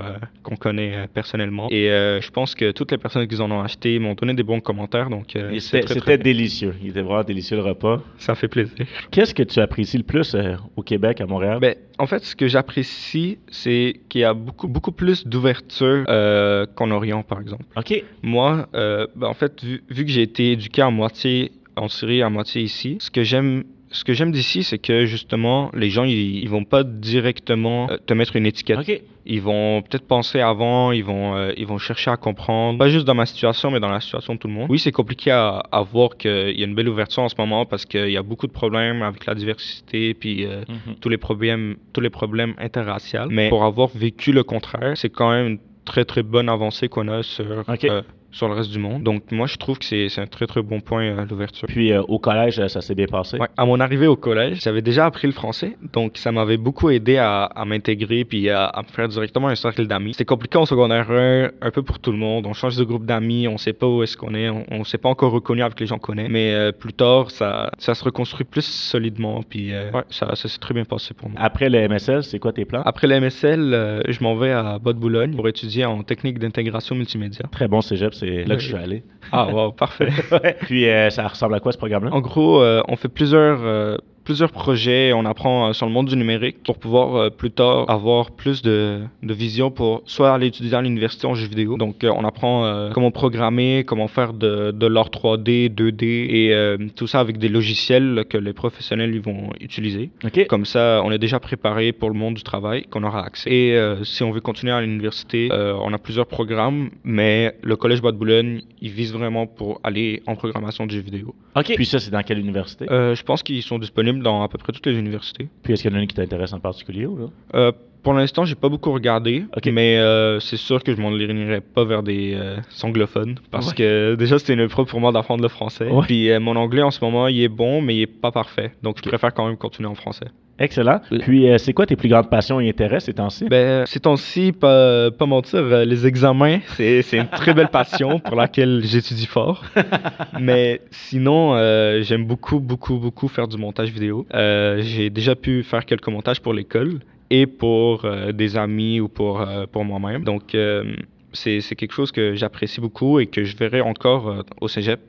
qu'on 0.43 0.55
connaît 0.55 1.07
personnellement. 1.13 1.67
Et 1.69 1.87
je 1.87 2.29
pense 2.31 2.55
que 2.55 2.71
toutes 2.71 2.91
les 2.91 2.97
personnes 2.97 3.27
qui 3.27 3.39
en 3.41 3.51
ont 3.51 3.61
acheté 3.61 3.99
m'ont 3.99 4.13
donné 4.13 4.33
des 4.33 4.43
bons 4.43 4.59
commentaires. 4.59 5.09
Donc, 5.09 5.37
C'était 5.59 5.81
très, 5.95 6.17
délicieux. 6.17 6.75
Il 6.81 6.89
était 6.89 7.01
vraiment 7.01 7.23
délicieux 7.23 7.57
le 7.57 7.63
repas. 7.63 8.01
Ça 8.17 8.35
fait 8.35 8.47
plaisir. 8.47 8.85
Qu'est-ce 9.11 9.33
que 9.33 9.43
tu 9.43 9.59
apprécies 9.59 9.97
le 9.97 10.03
plus 10.03 10.35
au 10.75 10.81
Québec, 10.83 11.21
à 11.21 11.25
Montréal? 11.25 11.59
Ben, 11.59 11.75
en 11.99 12.07
fait, 12.07 12.23
ce 12.23 12.35
que 12.35 12.47
j'apprécie, 12.47 13.37
c'est 13.49 13.99
qu'il 14.07 14.21
y 14.21 14.23
a 14.23 14.33
beaucoup, 14.33 14.69
beaucoup 14.69 14.93
plus 14.93 15.27
d'ouverture 15.27 16.05
euh, 16.07 16.65
qu'en 16.75 16.91
Orient, 16.91 17.23
par 17.23 17.41
exemple. 17.41 17.65
OK. 17.75 18.03
Moi, 18.23 18.69
euh, 18.73 19.05
ben, 19.17 19.27
en 19.27 19.33
fait, 19.33 19.63
vu, 19.63 19.83
vu 19.89 20.05
que 20.05 20.11
j'ai 20.11 20.21
été 20.21 20.53
éduqué 20.53 20.81
à 20.81 20.89
moitié 20.89 21.51
en 21.75 21.89
Syrie, 21.89 22.21
à 22.21 22.29
moitié 22.29 22.61
ici, 22.61 22.97
ce 23.01 23.11
que 23.11 23.23
j'aime, 23.23 23.65
ce 23.91 24.03
que 24.03 24.13
j'aime 24.13 24.31
d'ici, 24.31 24.63
c'est 24.63 24.77
que 24.77 25.05
justement, 25.05 25.71
les 25.73 25.89
gens, 25.89 26.03
ils, 26.03 26.37
ils 26.43 26.49
vont 26.49 26.63
pas 26.63 26.83
directement 26.83 27.89
euh, 27.89 27.97
te 28.05 28.13
mettre 28.13 28.35
une 28.35 28.45
étiquette. 28.45 28.79
Ils 29.25 29.41
vont 29.41 29.81
peut-être 29.83 30.07
penser 30.07 30.39
avant, 30.39 30.91
ils 30.91 31.03
vont, 31.03 31.35
euh, 31.35 31.51
ils 31.57 31.67
vont 31.67 31.77
chercher 31.77 32.09
à 32.09 32.17
comprendre, 32.17 32.79
pas 32.79 32.89
juste 32.89 33.05
dans 33.05 33.13
ma 33.13 33.25
situation, 33.27 33.69
mais 33.69 33.79
dans 33.79 33.89
la 33.89 33.99
situation 33.99 34.33
de 34.35 34.39
tout 34.39 34.47
le 34.47 34.53
monde. 34.53 34.67
Oui, 34.69 34.79
c'est 34.79 34.91
compliqué 34.91 35.29
à, 35.31 35.61
à 35.71 35.81
voir 35.81 36.17
qu'il 36.17 36.57
y 36.59 36.63
a 36.63 36.65
une 36.65 36.73
belle 36.73 36.89
ouverture 36.89 37.23
en 37.23 37.29
ce 37.29 37.35
moment 37.37 37.65
parce 37.65 37.85
qu'il 37.85 38.09
y 38.09 38.17
a 38.17 38.23
beaucoup 38.23 38.47
de 38.47 38.51
problèmes 38.51 39.01
avec 39.03 39.25
la 39.25 39.35
diversité, 39.35 40.13
puis 40.13 40.45
euh, 40.45 40.61
Mhm. 40.67 40.95
tous 41.01 41.09
les 41.09 41.17
problèmes, 41.17 41.75
tous 41.93 42.01
les 42.01 42.09
problèmes 42.09 42.53
interraciaux. 42.57 43.27
Mais 43.29 43.49
pour 43.49 43.63
avoir 43.63 43.89
vécu 43.89 44.31
le 44.31 44.43
contraire, 44.43 44.93
c'est 44.95 45.09
quand 45.09 45.29
même 45.31 45.47
une 45.47 45.59
très 45.85 46.05
très 46.05 46.23
bonne 46.23 46.49
avancée 46.49 46.87
qu'on 46.89 47.07
a 47.07 47.23
sur, 47.23 47.45
euh, 47.51 48.01
sur 48.31 48.47
le 48.47 48.53
reste 48.53 48.71
du 48.71 48.79
monde. 48.79 49.03
Donc 49.03 49.31
moi 49.31 49.47
je 49.47 49.57
trouve 49.57 49.79
que 49.79 49.85
c'est 49.85 50.19
un 50.19 50.27
très 50.27 50.47
très 50.47 50.61
bon 50.61 50.79
point 50.81 51.03
euh, 51.03 51.25
l'ouverture. 51.29 51.67
Puis 51.67 51.91
euh, 51.91 52.01
au 52.03 52.19
collège, 52.19 52.59
euh, 52.59 52.67
ça 52.67 52.81
s'est 52.81 52.95
bien 52.95 53.07
passé? 53.07 53.37
Ouais, 53.37 53.47
à 53.57 53.65
mon 53.65 53.79
arrivée 53.79 54.07
au 54.07 54.15
collège, 54.15 54.61
j'avais 54.61 54.81
déjà 54.81 55.05
appris 55.05 55.27
le 55.27 55.33
français, 55.33 55.77
donc 55.93 56.17
ça 56.17 56.31
m'avait 56.31 56.57
beaucoup 56.57 56.89
aidé 56.89 57.17
à, 57.17 57.43
à 57.43 57.65
m'intégrer 57.65 58.25
puis 58.25 58.49
à, 58.49 58.65
à 58.65 58.81
me 58.81 58.87
faire 58.87 59.07
directement 59.07 59.47
un 59.47 59.55
cercle 59.55 59.87
d'amis. 59.87 60.13
C'était 60.13 60.25
compliqué 60.25 60.57
en 60.57 60.65
secondaire 60.65 61.09
1, 61.11 61.49
un 61.61 61.71
peu 61.71 61.81
pour 61.81 61.99
tout 61.99 62.11
le 62.11 62.17
monde. 62.17 62.45
On 62.45 62.53
change 62.53 62.77
de 62.77 62.83
groupe 62.83 63.05
d'amis, 63.05 63.47
on 63.47 63.57
sait 63.57 63.73
pas 63.73 63.87
où 63.87 64.03
est-ce 64.03 64.17
qu'on 64.17 64.33
est, 64.33 64.49
on, 64.49 64.65
on 64.71 64.83
s'est 64.83 64.97
pas 64.97 65.09
encore 65.09 65.31
reconnu 65.31 65.61
avec 65.61 65.79
les 65.79 65.85
gens 65.85 65.97
qu'on 65.97 66.13
connaît, 66.13 66.29
mais 66.29 66.53
euh, 66.53 66.71
plus 66.71 66.93
tard, 66.93 67.29
ça, 67.29 67.69
ça 67.77 67.93
se 67.93 68.03
reconstruit 68.03 68.45
plus 68.45 68.65
solidement, 68.65 69.43
puis 69.47 69.71
ouais, 69.71 70.03
ça, 70.09 70.35
ça 70.35 70.47
s'est 70.47 70.57
très 70.57 70.73
bien 70.73 70.85
passé 70.85 71.13
pour 71.13 71.29
moi. 71.29 71.39
Après 71.41 71.69
le 71.69 71.87
MSL, 71.87 72.23
c'est 72.23 72.39
quoi 72.39 72.51
tes 72.51 72.65
plans? 72.65 72.81
Après 72.83 73.05
la 73.05 73.19
MSL, 73.19 74.03
je 74.07 74.23
m'en 74.23 74.35
vais 74.35 74.51
à 74.51 74.79
Bas-de-Boulogne 74.79 75.35
pour 75.35 75.47
étudier 75.47 75.85
en 75.85 76.01
technique 76.03 76.39
d'intégration 76.39 76.95
multimédia. 76.95 77.45
Très 77.51 77.67
bon 77.67 77.81
cégep, 77.81 78.13
c'est 78.19 78.43
là 78.43 78.55
que 78.55 78.61
je 78.61 78.67
suis 78.67 78.75
allé. 78.75 79.03
Ah, 79.31 79.47
wow, 79.47 79.71
parfait. 79.71 80.09
Puis 80.61 80.87
euh, 80.89 81.09
ça 81.09 81.27
ressemble 81.27 81.55
à 81.55 81.59
quoi 81.59 81.71
ce 81.71 81.77
programme-là? 81.77 82.11
En 82.11 82.21
gros, 82.21 82.61
euh, 82.61 82.81
on 82.87 82.95
fait 82.95 83.09
plusieurs, 83.09 83.59
euh, 83.63 83.97
plusieurs 84.29 84.51
projets, 84.51 85.11
on 85.11 85.25
apprend 85.25 85.69
euh, 85.69 85.73
sur 85.73 85.87
le 85.87 85.91
monde 85.91 86.07
du 86.07 86.15
numérique 86.15 86.57
pour 86.63 86.77
pouvoir 86.77 87.15
euh, 87.15 87.29
plus 87.31 87.49
tard 87.49 87.89
avoir 87.89 88.29
plus 88.29 88.61
de, 88.61 88.99
de 89.23 89.33
vision 89.33 89.71
pour 89.71 90.03
soit 90.05 90.31
aller 90.31 90.45
étudier 90.45 90.75
à 90.75 90.83
l'université 90.83 91.25
en 91.25 91.33
jeux 91.33 91.47
vidéo. 91.47 91.77
Donc, 91.77 92.03
euh, 92.03 92.11
on 92.15 92.23
apprend 92.23 92.91
comment 92.93 93.09
programmer, 93.09 93.83
comment 93.87 94.07
faire 94.07 94.33
de, 94.33 94.69
de 94.69 94.85
l'art 94.85 95.09
3D, 95.09 95.73
2D 95.73 96.03
et 96.03 96.53
euh, 96.53 96.77
tout 96.95 97.07
ça 97.07 97.19
avec 97.19 97.39
des 97.39 97.49
logiciels 97.49 98.23
que 98.29 98.37
les 98.37 98.53
professionnels 98.53 99.15
ils 99.15 99.21
vont 99.21 99.49
utiliser. 99.59 100.11
OK. 100.23 100.45
Comme 100.45 100.65
ça, 100.65 101.01
on 101.03 101.11
est 101.11 101.17
déjà 101.17 101.39
préparé 101.39 101.91
pour 101.91 102.09
le 102.09 102.15
monde 102.15 102.35
du 102.35 102.43
travail, 102.43 102.83
qu'on 102.91 103.03
aura 103.03 103.25
accès. 103.25 103.49
Et 103.49 103.75
euh, 103.75 104.03
si 104.03 104.21
on 104.21 104.29
veut 104.29 104.41
continuer 104.41 104.73
à 104.73 104.81
l'université, 104.81 105.49
euh, 105.51 105.73
on 105.81 105.91
a 105.91 105.97
plusieurs 105.97 106.27
programmes, 106.27 106.91
mais 107.03 107.55
le 107.63 107.75
Collège 107.75 108.01
Bois 108.01 108.11
de 108.11 108.17
Boulogne, 108.17 108.61
il 108.79 108.91
vise 108.91 109.11
vraiment 109.11 109.47
pour 109.47 109.79
aller 109.83 110.21
en 110.27 110.35
programmation 110.35 110.85
de 110.85 110.91
jeux 110.91 111.01
vidéo. 111.01 111.33
OK. 111.55 111.73
Puis 111.75 111.85
ça, 111.85 111.99
c'est 111.99 112.11
dans 112.11 112.21
quelle 112.21 112.39
université? 112.39 112.85
Euh, 112.91 113.15
je 113.15 113.23
pense 113.23 113.43
qu'ils 113.43 113.63
sont 113.63 113.79
disponibles 113.79 114.18
dans 114.21 114.43
à 114.43 114.47
peu 114.47 114.57
près 114.57 114.71
toutes 114.73 114.85
les 114.85 114.97
universités. 114.97 115.47
Puis 115.63 115.73
est-ce 115.73 115.81
qu'il 115.83 115.91
y 115.91 115.93
en 115.93 115.97
a 115.97 116.01
une 116.01 116.07
qui 116.07 116.15
t'intéresse 116.15 116.53
en 116.53 116.59
particulier 116.59 117.05
ou 117.05 117.17
là? 117.17 117.25
Euh, 117.55 117.71
pour 118.01 118.13
l'instant, 118.13 118.45
j'ai 118.45 118.55
pas 118.55 118.69
beaucoup 118.69 118.93
regardé, 118.93 119.43
Ok. 119.57 119.65
mais 119.73 119.97
euh, 119.97 120.39
c'est 120.39 120.55
sûr 120.55 120.81
que 120.83 120.95
je 120.95 121.01
m'en 121.01 121.09
lirai 121.11 121.59
pas 121.59 121.83
vers 121.83 122.01
des 122.01 122.33
euh, 122.33 122.55
anglophones 122.83 123.35
parce 123.51 123.69
Ouais. 123.69 123.75
que 123.75 124.15
déjà 124.15 124.39
c'était 124.39 124.53
une 124.53 124.61
épreuve 124.61 124.85
pour 124.87 125.01
moi 125.01 125.11
d'apprendre 125.11 125.43
le 125.43 125.49
français. 125.49 125.89
Ouais. 125.89 126.03
Puis 126.05 126.29
mon 126.39 126.55
anglais 126.55 126.81
en 126.81 126.91
ce 126.91 127.03
moment, 127.03 127.27
il 127.27 127.41
est 127.41 127.49
bon, 127.49 127.81
mais 127.81 127.95
il 127.97 128.01
est 128.03 128.07
pas 128.07 128.31
parfait, 128.31 128.71
donc 128.83 128.97
je 129.03 129.09
préfère 129.09 129.33
quand 129.33 129.45
même 129.47 129.57
continuer 129.57 129.89
en 129.89 129.95
français. 129.95 130.27
Excellent. 130.59 130.99
Puis 131.21 131.49
euh, 131.49 131.57
c'est 131.57 131.71
quoi 131.73 131.85
tes 131.85 131.95
plus 131.95 132.09
grandes 132.09 132.29
passions 132.29 132.59
et 132.59 132.67
intérêts 132.69 132.99
ces 132.99 133.13
temps-ci? 133.13 133.45
Ben, 133.49 133.85
ces 133.85 134.01
temps-ci, 134.01 134.51
pas, 134.51 135.09
pas 135.09 135.25
mentir, 135.25 135.59
euh, 135.61 135.85
les 135.85 136.05
examens, 136.05 136.59
c'est 136.75 137.01
c'est 137.01 137.17
une 137.17 137.29
très 137.29 137.53
belle 137.53 137.69
passion 137.69 138.19
pour 138.19 138.35
laquelle 138.35 138.81
j'étudie 138.83 139.25
fort. 139.25 139.63
Mais 140.39 140.81
sinon, 140.91 141.55
euh, 141.55 142.01
j'aime 142.01 142.25
beaucoup, 142.25 142.59
beaucoup, 142.59 142.97
beaucoup 142.97 143.29
faire 143.29 143.47
du 143.47 143.57
montage 143.57 143.89
vidéo. 143.91 144.27
Euh, 144.33 144.81
J'ai 144.81 145.09
déjà 145.09 145.35
pu 145.35 145.63
faire 145.63 145.85
quelques 145.85 146.09
montages 146.09 146.41
pour 146.41 146.53
l'école. 146.53 146.99
et 147.31 147.45
pour 147.47 148.05
euh, 148.05 148.31
des 148.31 148.57
amis 148.57 148.99
ou 148.99 149.07
pour, 149.07 149.41
euh, 149.41 149.65
pour 149.71 149.85
moi-même. 149.85 150.23
Donc, 150.23 150.55
euh, 150.55 150.95
c'est 151.31 151.61
c'est 151.61 151.75
quelque 151.75 151.93
chose 151.93 152.11
que 152.11 152.33
j'apprécie 152.33 152.81
beaucoup 152.81 153.19
et 153.19 153.27
que 153.27 153.43
je 153.43 153.55
verrai 153.55 153.81
encore 153.81 154.27
euh, 154.29 154.41
au 154.61 154.67
cégep 154.67 154.99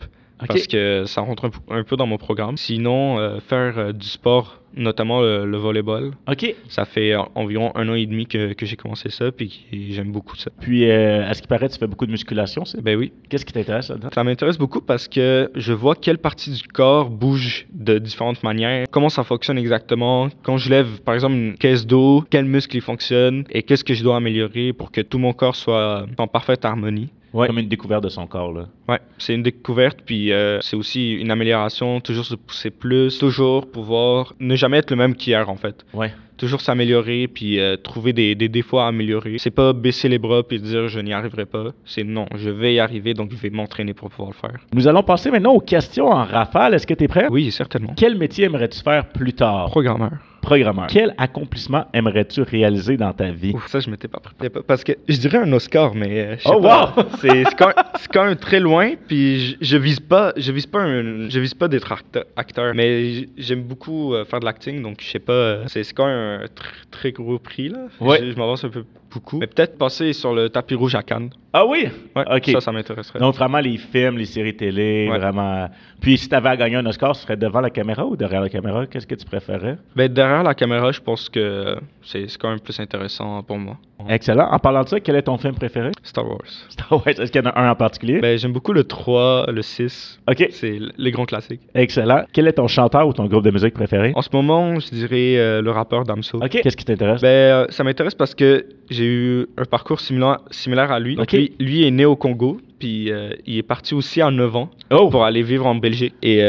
OK. 0.43 0.49
parce 0.49 0.67
que 0.67 1.05
ça 1.07 1.21
rentre 1.21 1.51
un, 1.71 1.83
peu 1.85 1.97
dans 1.97 2.07
mon 2.07 2.19
programme. 2.19 2.57
Sinon, 2.57 3.19
euh, 3.19 3.41
faire 3.41 3.79
euh, 3.79 3.93
du 3.93 4.07
sport, 4.07 4.61
notamment 4.77 5.21
le, 5.21 5.45
le 5.47 5.57
volleyball, 5.57 6.13
OK. 6.29 6.55
ça 6.69 6.85
fait 6.85 7.17
en- 7.17 7.29
environ 7.35 7.73
un 7.75 7.89
an 7.89 7.95
et 7.95 8.07
demi 8.07 8.27
que, 8.27 8.53
que 8.53 8.65
j'ai 8.67 8.77
commencé 8.77 9.11
ça 9.11 9.33
puis 9.33 9.67
j'aime 9.91 10.13
beaucoup 10.13 10.37
ça. 10.37 10.51
Puis, 10.61 10.89
euh, 10.89 11.29
à 11.29 11.35
ce 11.35 11.43
qui 11.43 11.49
paraît, 11.49 11.69
tu 11.69 11.79
fais 11.79 11.87
beaucoup 11.89 12.07
de 12.07 12.13
musculation, 12.13 12.65
c'est 12.65 12.81
Ben 12.81 12.97
oui, 12.97 13.13
Qu'est-ce 13.29 13.45
qui 13.45 13.53
t'intéresse 13.53 13.89
là-dedans? 13.89 14.11
Ça 14.15 14.23
m'intéresse 14.25 14.59
beaucoup 14.59 14.81
parce 14.81 15.09
que 15.09 15.51
je 15.57 15.73
vois 15.73 15.95
quelle 15.97 16.19
partie 16.19 16.51
du 16.53 16.63
corps 16.63 17.11
bouge 17.11 17.67
de 17.73 17.99
différentes 17.99 18.43
manières, 18.45 18.87
comment 18.91 19.09
ça 19.09 19.25
fonctionne 19.25 19.59
exactement? 19.59 20.29
Quand 20.43 20.57
je 20.57 20.71
lève, 20.71 21.01
par 21.01 21.15
exemple, 21.15 21.35
une 21.35 21.55
caisse 21.57 21.87
d'eau, 21.87 22.25
quels 22.31 22.45
muscles 22.45 22.77
ils 22.77 22.83
fonctionnent 22.83 23.45
et 23.51 23.63
qu'est-ce 23.65 23.85
que 23.85 23.95
je 23.95 24.03
dois 24.05 24.17
améliorer 24.17 24.73
pour 24.73 24.93
que 24.93 25.01
tout 25.01 25.19
mon 25.19 25.33
corps 25.33 25.57
soit 25.57 26.07
en 26.17 26.27
parfaite 26.29 26.65
harmonie? 26.65 27.09
Ouais. 27.33 27.47
Comme 27.47 27.59
une 27.59 27.69
découverte 27.69 28.03
de 28.03 28.09
son 28.09 28.27
corps, 28.27 28.53
là. 28.53 28.67
Ouais, 28.89 28.99
c'est 29.19 29.35
une 29.35 29.43
découverte, 29.45 30.01
puis 30.05 30.33
euh, 30.33 30.59
c'est 30.63 30.75
aussi 30.77 31.13
une 31.13 31.31
amélioration, 31.31 32.01
toujours 32.01 32.25
se 32.25 32.35
pousser 32.35 32.71
plus, 32.71 33.19
toujours 33.19 33.71
pouvoir 33.71 34.35
ne 34.41 34.57
jamais 34.57 34.79
être 34.79 34.91
le 34.91 34.97
même 34.97 35.15
qu'hier 35.15 35.49
en 35.49 35.57
fait. 35.57 35.87
Ouais. 35.95 36.13
Toujours 36.39 36.61
s'améliorer, 36.61 37.29
puis 37.29 37.61
euh, 37.61 37.77
trouver 37.77 38.13
des, 38.13 38.35
des 38.35 38.49
défauts 38.49 38.79
à 38.79 38.89
améliorer. 38.89 39.37
C'est 39.39 39.51
pas 39.51 39.73
baisser 39.73 40.09
les 40.09 40.19
bras 40.19 40.43
puis 40.43 40.59
dire 40.59 40.89
je 40.89 40.99
n'y 40.99 41.13
arriverai 41.13 41.47
pas. 41.47 41.67
C'est 41.85 42.03
non, 42.03 42.27
je 42.35 42.51
vais 42.51 42.75
y 42.75 42.81
arriver, 42.81 43.15
donc 43.15 43.31
je 43.31 43.37
vais 43.37 43.51
m'entraîner 43.51 43.95
pour 43.95 44.09
pouvoir 44.11 44.31
le 44.31 44.49
faire. 44.49 44.59
Nous 44.73 44.89
allons 44.89 45.03
passer 45.03 45.31
maintenant 45.31 45.53
aux 45.53 45.61
questions 45.61 46.07
en 46.07 46.25
rafale. 46.25 46.75
Est-ce 46.75 46.87
que 46.87 46.95
tu 46.95 47.05
es 47.05 47.09
prêt? 47.09 47.27
Oui, 47.31 47.53
certainement. 47.53 47.93
Quel 47.97 48.17
métier 48.17 48.47
aimerais-tu 48.47 48.81
faire 48.81 49.07
plus 49.09 49.35
tard? 49.35 49.67
Programmeur. 49.71 50.13
Programmeur. 50.43 50.87
Quel 50.89 51.15
accomplissement 51.19 51.87
aimerais-tu 51.93 52.43
réaliser 52.43 52.97
dans 52.97 53.13
ta 53.13 53.31
vie? 53.31 53.53
Ouf, 53.55 53.67
ça, 53.69 53.81
je 53.81 53.91
m'étais 53.91 54.09
pas 54.09 54.21
préparé. 54.39 54.65
Parce 54.67 54.83
que 54.85 54.93
je 55.09 55.17
dirais 55.19 55.39
un 55.39 55.53
Oscar, 55.53 55.95
mais. 55.95 56.21
euh, 56.21 56.37
je 56.39 56.43
sais 56.43 56.51
Oh, 56.55 56.61
pas. 56.61 56.95
wow! 56.97 57.05
C'est 57.21 57.45
c'est 57.45 57.55
quand, 57.57 57.73
quand 58.13 58.25
même 58.25 58.37
très 58.37 58.61
loin, 58.61 58.93
puis 59.09 59.41
je, 59.41 59.57
je 59.61 59.77
vise 59.77 60.01
pas, 60.01 60.33
je 60.37 60.51
vise 60.53 60.67
pas, 60.67 60.81
un- 60.81 61.29
je 61.29 61.41
vise 61.41 61.55
pas 61.55 61.69
d'être 61.69 61.93
acte- 61.93 62.25
acteur, 62.37 62.75
mais 62.75 63.29
j'aime 63.37 63.63
beaucoup 63.63 64.15
euh, 64.15 64.25
faire 64.25 64.41
de 64.41 64.45
l'acting, 64.47 64.83
donc 64.83 64.97
je 65.01 65.09
sais 65.11 65.19
pas. 65.19 65.33
euh, 65.33 65.65
C'est 65.67 65.85
quand 65.93 66.07
même 66.07 66.41
un 66.43 66.45
tr- 66.45 66.89
très 66.91 67.13
gros 67.13 67.39
prix 67.39 67.69
là. 67.69 67.87
Ouais. 68.01 68.19
Je, 68.23 68.31
je 68.33 68.37
m'avance 68.37 68.65
un 68.65 68.69
peu 68.71 68.85
beaucoup, 69.13 69.39
mais 69.41 69.47
peut-être 69.47 69.77
passer 69.77 70.13
sur 70.13 70.33
le 70.35 70.49
tapis 70.49 70.75
rouge 70.75 70.95
à 70.95 71.03
Cannes. 71.03 71.31
Ah 71.53 71.67
oui? 71.67 71.89
Ouais. 72.15 72.25
OK. 72.37 72.51
Ça, 72.53 72.61
ça 72.61 72.71
m'intéresserait. 72.73 73.19
Donc, 73.19 73.35
vraiment, 73.35 73.59
les 73.59 73.77
films, 73.77 74.17
les 74.19 74.25
séries 74.25 74.55
télé, 74.55 75.09
Ouais. 75.11 75.19
vraiment. 75.19 75.69
Puis, 76.01 76.17
si 76.17 76.29
tu 76.29 76.35
avais 76.37 76.51
à 76.51 76.57
gagner 76.57 76.77
un 76.77 76.87
Oscar, 76.87 77.17
ce 77.17 77.23
serait 77.25 77.37
devant 77.37 77.61
la 77.61 77.71
caméra 77.71 78.07
ou 78.07 78.15
derrière 78.15 78.41
la 78.41 78.49
caméra? 78.49 78.87
Qu'est-ce 78.87 79.09
que 79.09 79.17
tu 79.17 79.25
préférais? 79.27 79.77
Ben, 79.97 80.07
derrière 80.13 80.30
la 80.43 80.55
caméra, 80.55 80.93
je 80.93 81.01
pense 81.01 81.29
que 81.29 81.77
c'est 82.03 82.27
quand 82.39 82.51
même 82.51 82.61
plus 82.61 82.79
intéressant 82.81 83.43
pour 83.43 83.59
moi. 83.59 83.77
Excellent. 84.09 84.49
En 84.51 84.59
parlant 84.59 84.83
de 84.83 84.89
ça, 84.89 85.01
quel 85.01 85.17
est 85.17 85.23
ton 85.23 85.37
film 85.37 85.55
préféré? 85.55 85.91
Star 86.03 86.27
Wars. 86.27 86.41
Star 86.69 86.93
Wars. 86.93 87.07
Est-ce 87.07 87.31
qu'il 87.31 87.43
y 87.43 87.47
en 87.47 87.51
a 87.51 87.61
un 87.61 87.71
en 87.71 87.75
particulier? 87.75 88.21
Ben, 88.21 88.39
j'aime 88.39 88.53
beaucoup 88.53 88.73
le 88.73 88.85
3, 88.85 89.47
le 89.53 89.63
6. 89.63 90.21
OK. 90.29 90.47
C'est 90.51 90.79
les 90.97 91.11
grands 91.11 91.27
classiques. 91.27 91.61
Excellent. 91.75 92.25
Quel 92.33 92.49
est 92.49 92.55
ton 92.55 92.69
chanteur 92.69 93.07
ou 93.07 93.13
ton 93.13 93.27
groupe 93.27 93.45
de 93.45 93.51
musique 93.51 93.75
préféré? 93.75 94.13
En 94.15 94.23
ce 94.23 94.31
moment, 94.33 94.79
je 94.81 94.91
dirais 94.91 95.37
euh, 95.37 95.63
le 95.63 95.71
rappeur 95.71 96.05
Damso. 96.05 96.39
OK. 96.39 96.49
Qu'est-ce 96.63 96.77
qui 96.77 96.85
t'intéresse? 96.85 97.21
Ben, 97.21 97.29
euh, 97.29 97.67
ça 97.71 97.85
m'intéresse 97.85 98.15
parce 98.15 98.35
que 98.35 98.67
j'ai 98.91 99.07
eu 99.07 99.47
un 99.59 99.65
parcours 99.65 100.01
similaire, 100.01 100.39
similaire 100.51 100.91
à 100.91 100.99
lui. 100.99 101.19
Ok. 101.19 101.33
lui, 101.33 101.53
lui 101.59 101.87
est 101.87 101.91
né 101.91 102.05
au 102.05 102.17
Congo, 102.17 102.61
puis 102.79 103.11
euh, 103.11 103.31
il 103.47 103.59
est 103.59 103.63
parti 103.63 103.95
aussi 103.95 104.23
à 104.23 104.31
9 104.31 104.57
ans 104.57 104.71
oh! 104.91 105.09
pour 105.11 105.25
aller 105.25 105.43
vivre 105.43 105.67
en 105.67 105.75
Belgique. 105.75 106.15
Et 106.23 106.43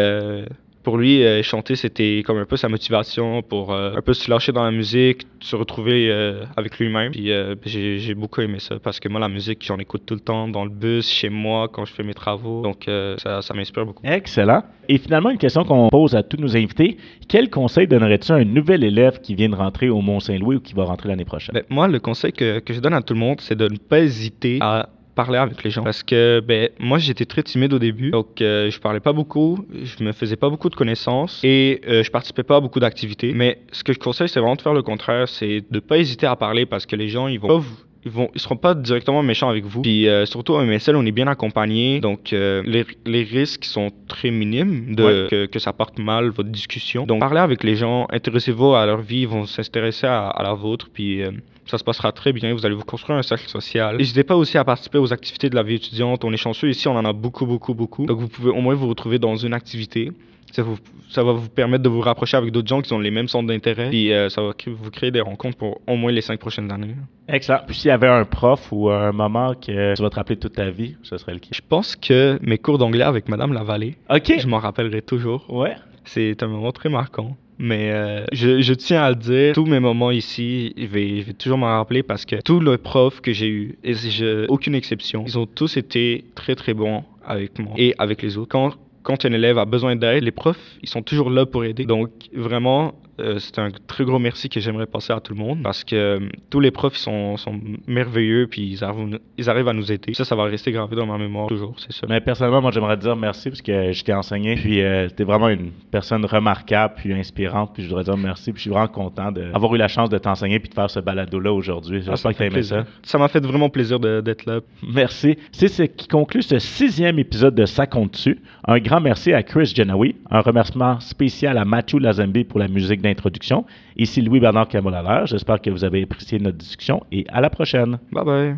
pour 0.83 0.97
lui, 0.97 1.23
euh, 1.23 1.43
chanter, 1.43 1.75
c'était 1.75 2.23
comme 2.25 2.37
un 2.37 2.45
peu 2.45 2.57
sa 2.57 2.69
motivation 2.69 3.41
pour 3.41 3.73
euh, 3.73 3.93
un 3.95 4.01
peu 4.01 4.13
se 4.13 4.29
lâcher 4.29 4.51
dans 4.51 4.63
la 4.63 4.71
musique, 4.71 5.27
se 5.39 5.55
retrouver 5.55 6.09
euh, 6.09 6.43
avec 6.57 6.79
lui-même. 6.79 7.11
Puis 7.11 7.31
euh, 7.31 7.55
j'ai 7.65 8.15
beaucoup 8.15 8.41
aimé 8.41 8.59
ça 8.59 8.79
parce 8.79 8.99
que 8.99 9.07
moi, 9.09 9.19
la 9.19 9.29
musique, 9.29 9.63
j'en 9.63 9.77
écoute 9.77 10.03
tout 10.05 10.15
le 10.15 10.19
temps, 10.19 10.47
dans 10.47 10.63
le 10.63 10.71
bus, 10.71 11.09
chez 11.09 11.29
moi, 11.29 11.67
quand 11.71 11.85
je 11.85 11.93
fais 11.93 12.03
mes 12.03 12.13
travaux. 12.13 12.61
Donc, 12.61 12.89
ça, 13.17 13.41
ça 13.41 13.53
m'inspire 13.53 13.85
beaucoup. 13.85 14.05
Excellent. 14.05 14.63
Et 14.89 14.97
finalement, 14.97 15.29
une 15.29 15.37
question 15.37 15.63
qu'on 15.63 15.89
pose 15.89 16.15
à 16.15 16.23
tous 16.23 16.37
nos 16.37 16.57
invités. 16.57 16.97
Quel 17.27 17.49
conseil 17.49 17.87
donnerais-tu 17.87 18.31
à 18.31 18.35
un 18.35 18.43
nouvel 18.43 18.83
élève 18.83 19.21
qui 19.21 19.35
vient 19.35 19.49
de 19.49 19.55
rentrer 19.55 19.89
au 19.89 20.01
Mont-Saint-Louis 20.01 20.57
ou 20.57 20.59
qui 20.59 20.73
va 20.73 20.83
rentrer 20.85 21.09
l'année 21.09 21.25
prochaine? 21.25 21.53
Ben, 21.53 21.63
moi, 21.69 21.87
le 21.87 21.99
conseil 21.99 22.33
que, 22.33 22.59
que 22.59 22.73
je 22.73 22.79
donne 22.79 22.93
à 22.93 23.01
tout 23.01 23.13
le 23.13 23.19
monde, 23.19 23.39
c'est 23.39 23.55
de 23.55 23.67
ne 23.69 23.77
pas 23.77 23.99
hésiter 23.99 24.57
à 24.61 24.89
parler 25.15 25.37
avec 25.37 25.63
les 25.63 25.69
gens. 25.71 25.83
Parce 25.83 26.03
que, 26.03 26.41
ben, 26.45 26.69
moi, 26.79 26.97
j'étais 26.99 27.25
très 27.25 27.43
timide 27.43 27.73
au 27.73 27.79
début. 27.79 28.11
Donc, 28.11 28.41
euh, 28.41 28.69
je 28.69 28.79
parlais 28.79 28.99
pas 28.99 29.13
beaucoup. 29.13 29.65
Je 29.73 30.03
me 30.03 30.11
faisais 30.11 30.35
pas 30.35 30.49
beaucoup 30.49 30.69
de 30.69 30.75
connaissances. 30.75 31.39
Et 31.43 31.81
euh, 31.87 32.03
je 32.03 32.11
participais 32.11 32.43
pas 32.43 32.57
à 32.57 32.59
beaucoup 32.59 32.79
d'activités. 32.79 33.33
Mais 33.33 33.59
ce 33.71 33.83
que 33.83 33.93
je 33.93 33.99
conseille, 33.99 34.29
c'est 34.29 34.39
vraiment 34.39 34.55
de 34.55 34.61
faire 34.61 34.73
le 34.73 34.83
contraire. 34.83 35.27
C'est 35.27 35.63
de 35.69 35.79
pas 35.79 35.97
hésiter 35.97 36.25
à 36.27 36.35
parler 36.35 36.65
parce 36.65 36.85
que 36.85 36.95
les 36.95 37.07
gens, 37.07 37.27
ils 37.27 37.39
vont 37.39 37.47
pas 37.47 37.57
vous- 37.57 37.77
ils 38.03 38.09
vont 38.09 38.29
ils 38.33 38.41
seront 38.41 38.55
pas 38.57 38.73
directement 38.73 39.21
méchants 39.21 39.47
avec 39.49 39.63
vous 39.63 39.83
puis 39.83 40.07
euh, 40.07 40.25
surtout 40.25 40.55
à 40.55 40.63
MSL 40.65 40.95
on 40.95 41.05
est 41.05 41.11
bien 41.11 41.27
accompagné 41.27 41.99
donc 41.99 42.33
euh, 42.33 42.63
les, 42.65 42.83
les 43.05 43.21
risques 43.21 43.63
sont 43.63 43.91
très 44.07 44.31
minimes 44.31 44.95
de 44.95 45.03
Ouais. 45.03 45.27
que, 45.29 45.45
que 45.45 45.59
ça 45.59 45.71
parte 45.71 45.99
mal 45.99 46.29
votre 46.29 46.49
discussion 46.49 47.05
donc 47.05 47.19
parlez 47.19 47.41
avec 47.41 47.63
les 47.63 47.75
gens 47.75 48.07
intéressez-vous 48.09 48.73
à 48.73 48.87
leur 48.87 49.01
vie 49.01 49.19
ils 49.21 49.27
vont 49.27 49.45
s'intéresser 49.45 50.07
à, 50.07 50.29
à 50.29 50.41
la 50.41 50.55
vôtre 50.55 50.89
puis 50.91 51.21
euh, 51.21 51.29
ça 51.65 51.77
se 51.77 51.83
passera 51.83 52.11
très 52.11 52.33
bien, 52.33 52.53
vous 52.53 52.65
allez 52.65 52.75
vous 52.75 52.83
construire 52.83 53.17
un 53.19 53.23
cercle 53.23 53.47
social. 53.47 53.97
N'hésitez 53.97 54.23
pas 54.23 54.35
aussi 54.35 54.57
à 54.57 54.63
participer 54.63 54.97
aux 54.97 55.13
activités 55.13 55.49
de 55.49 55.55
la 55.55 55.63
vie 55.63 55.75
étudiante. 55.75 56.23
On 56.25 56.33
est 56.33 56.37
chanceux 56.37 56.69
ici, 56.69 56.87
on 56.87 56.95
en 56.97 57.05
a 57.05 57.13
beaucoup, 57.13 57.45
beaucoup, 57.45 57.73
beaucoup. 57.73 58.05
Donc 58.05 58.19
vous 58.19 58.27
pouvez 58.27 58.49
au 58.49 58.61
moins 58.61 58.73
vous 58.73 58.87
retrouver 58.87 59.19
dans 59.19 59.35
une 59.35 59.53
activité. 59.53 60.11
Ça, 60.51 60.63
vous- 60.63 60.77
ça 61.09 61.23
va 61.23 61.31
vous 61.31 61.47
permettre 61.47 61.81
de 61.83 61.87
vous 61.87 62.01
rapprocher 62.01 62.35
avec 62.35 62.51
d'autres 62.51 62.67
gens 62.67 62.81
qui 62.81 62.91
ont 62.91 62.99
les 62.99 63.11
mêmes 63.11 63.29
centres 63.29 63.47
d'intérêt. 63.47 63.89
Puis 63.89 64.11
euh, 64.11 64.27
ça 64.27 64.41
va 64.41 64.51
vous 64.67 64.91
créer 64.91 65.09
des 65.09 65.21
rencontres 65.21 65.55
pour 65.57 65.79
au 65.87 65.95
moins 65.95 66.11
les 66.11 66.19
cinq 66.19 66.39
prochaines 66.39 66.69
années. 66.73 66.95
Excellent. 67.29 67.61
Puis 67.65 67.75
s'il 67.77 67.87
y 67.87 67.91
avait 67.91 68.07
un 68.09 68.25
prof 68.25 68.67
ou 68.73 68.89
un 68.89 69.13
moment 69.13 69.53
que 69.53 69.93
tu 69.95 70.01
vas 70.01 70.09
te 70.09 70.15
rappeler 70.15 70.35
toute 70.35 70.53
ta 70.53 70.69
vie, 70.69 70.97
ce 71.03 71.17
serait 71.17 71.35
lequel? 71.35 71.51
Je 71.53 71.61
pense 71.69 71.95
que 71.95 72.37
mes 72.41 72.57
cours 72.57 72.77
d'anglais 72.79 73.03
avec 73.05 73.29
Madame 73.29 73.53
Lavallée, 73.53 73.95
OK. 74.09 74.33
je 74.39 74.47
m'en 74.47 74.57
rappellerai 74.59 75.01
toujours. 75.01 75.45
Ouais. 75.49 75.75
C'est 76.03 76.43
un 76.43 76.47
moment 76.47 76.71
très 76.73 76.89
marquant. 76.89 77.37
Mais 77.63 77.91
euh, 77.91 78.25
je, 78.33 78.59
je 78.61 78.73
tiens 78.73 79.03
à 79.03 79.09
le 79.11 79.15
dire, 79.15 79.53
tous 79.53 79.67
mes 79.67 79.79
moments 79.79 80.09
ici, 80.09 80.73
je 80.75 80.87
vais, 80.87 81.19
je 81.19 81.25
vais 81.27 81.33
toujours 81.33 81.59
m'en 81.59 81.67
rappeler 81.67 82.01
parce 82.01 82.25
que 82.25 82.37
tous 82.41 82.59
les 82.59 82.77
profs 82.79 83.21
que 83.21 83.31
j'ai 83.33 83.47
eus, 83.49 83.77
et 83.83 83.93
je- 83.93 84.47
aucune 84.47 84.73
exception, 84.73 85.23
ils 85.27 85.37
ont 85.37 85.45
tous 85.45 85.77
été 85.77 86.25
très 86.33 86.55
très 86.55 86.73
bons 86.73 87.03
avec 87.23 87.59
moi 87.59 87.73
et 87.77 87.93
avec 87.99 88.23
les 88.23 88.37
autres. 88.39 88.49
Quand, 88.49 88.73
quand 89.03 89.25
un 89.25 89.31
élève 89.33 89.59
a 89.59 89.65
besoin 89.65 89.95
d'aide, 89.95 90.23
les 90.23 90.31
profs, 90.31 90.77
ils 90.81 90.89
sont 90.89 91.03
toujours 91.03 91.29
là 91.29 91.45
pour 91.45 91.63
aider. 91.63 91.85
Donc 91.85 92.09
vraiment, 92.33 92.95
euh, 93.19 93.39
c'est 93.39 93.59
un 93.59 93.69
très 93.87 94.03
gros 94.05 94.19
merci 94.19 94.49
que 94.49 94.59
j'aimerais 94.59 94.85
passer 94.85 95.13
à 95.13 95.19
tout 95.19 95.33
le 95.33 95.39
monde 95.39 95.61
parce 95.63 95.83
que 95.83 95.95
euh, 95.95 96.19
tous 96.49 96.59
les 96.59 96.71
profs 96.71 96.95
ils 96.95 96.99
sont, 97.01 97.37
sont 97.37 97.59
merveilleux 97.87 98.47
puis 98.47 98.61
ils 98.71 98.83
arrivent, 98.83 99.19
ils 99.37 99.49
arrivent 99.49 99.67
à 99.67 99.73
nous 99.73 99.91
aider. 99.91 100.13
Ça, 100.13 100.25
ça 100.25 100.35
va 100.35 100.43
rester 100.45 100.71
gravé 100.71 100.95
dans 100.95 101.05
ma 101.05 101.17
mémoire 101.17 101.47
toujours, 101.47 101.75
c'est 101.77 101.91
ça. 101.91 102.07
Mais 102.09 102.21
personnellement, 102.21 102.61
moi, 102.61 102.71
j'aimerais 102.71 102.97
te 102.97 103.01
dire 103.01 103.15
merci 103.15 103.49
parce 103.49 103.61
que 103.61 103.91
je 103.91 104.03
t'ai 104.03 104.13
enseigné. 104.13 104.55
Puis, 104.55 104.81
euh, 104.81 105.07
t'es 105.09 105.23
vraiment 105.23 105.49
une 105.49 105.71
personne 105.91 106.25
remarquable, 106.25 106.93
puis 106.97 107.13
inspirante. 107.13 107.71
Puis, 107.73 107.83
je 107.83 107.89
voudrais 107.89 108.03
dire 108.03 108.17
merci. 108.17 108.51
Puis, 108.51 108.59
je 108.59 108.61
suis 108.63 108.69
vraiment 108.69 108.87
content 108.87 109.31
d'avoir 109.31 109.73
eu 109.75 109.77
la 109.77 109.87
chance 109.87 110.09
de 110.09 110.17
t'enseigner 110.17 110.59
puis 110.59 110.69
de 110.69 110.73
faire 110.73 110.89
ce 110.89 110.99
balado-là 110.99 111.51
aujourd'hui. 111.51 111.99
Ah, 112.07 112.11
J'espère 112.11 112.35
que 112.35 112.43
aimé 112.43 112.49
ça. 112.63 112.75
plaisir. 112.77 112.85
Ça 113.03 113.17
m'a 113.17 113.27
fait 113.27 113.45
vraiment 113.45 113.69
plaisir 113.69 113.99
d'être 113.99 114.45
là. 114.45 114.59
Merci. 114.87 115.37
C'est 115.51 115.67
ce 115.67 115.83
qui 115.83 116.07
conclut 116.07 116.41
ce 116.41 116.59
sixième 116.59 117.19
épisode 117.19 117.55
de 117.55 117.65
Ça 117.65 117.85
compte 117.87 118.11
dessus. 118.13 118.39
Un 118.67 118.79
grand 118.79 119.01
merci 119.01 119.33
à 119.33 119.43
Chris 119.43 119.71
Genawi. 119.75 120.15
Un 120.29 120.41
remerciement 120.41 120.99
spécial 120.99 121.57
à 121.57 121.65
Mathieu 121.65 121.99
Lazambi 121.99 122.43
pour 122.43 122.59
la 122.59 122.67
musique 122.67 123.00
d'introduction. 123.01 123.65
Ici 123.97 124.21
Louis-Bernard 124.21 124.67
Camolalaire. 124.67 125.25
J'espère 125.25 125.61
que 125.61 125.69
vous 125.69 125.83
avez 125.83 126.03
apprécié 126.03 126.39
notre 126.39 126.57
discussion 126.57 127.03
et 127.11 127.25
à 127.29 127.41
la 127.41 127.49
prochaine. 127.49 127.99
Bye 128.11 128.25
bye. 128.25 128.55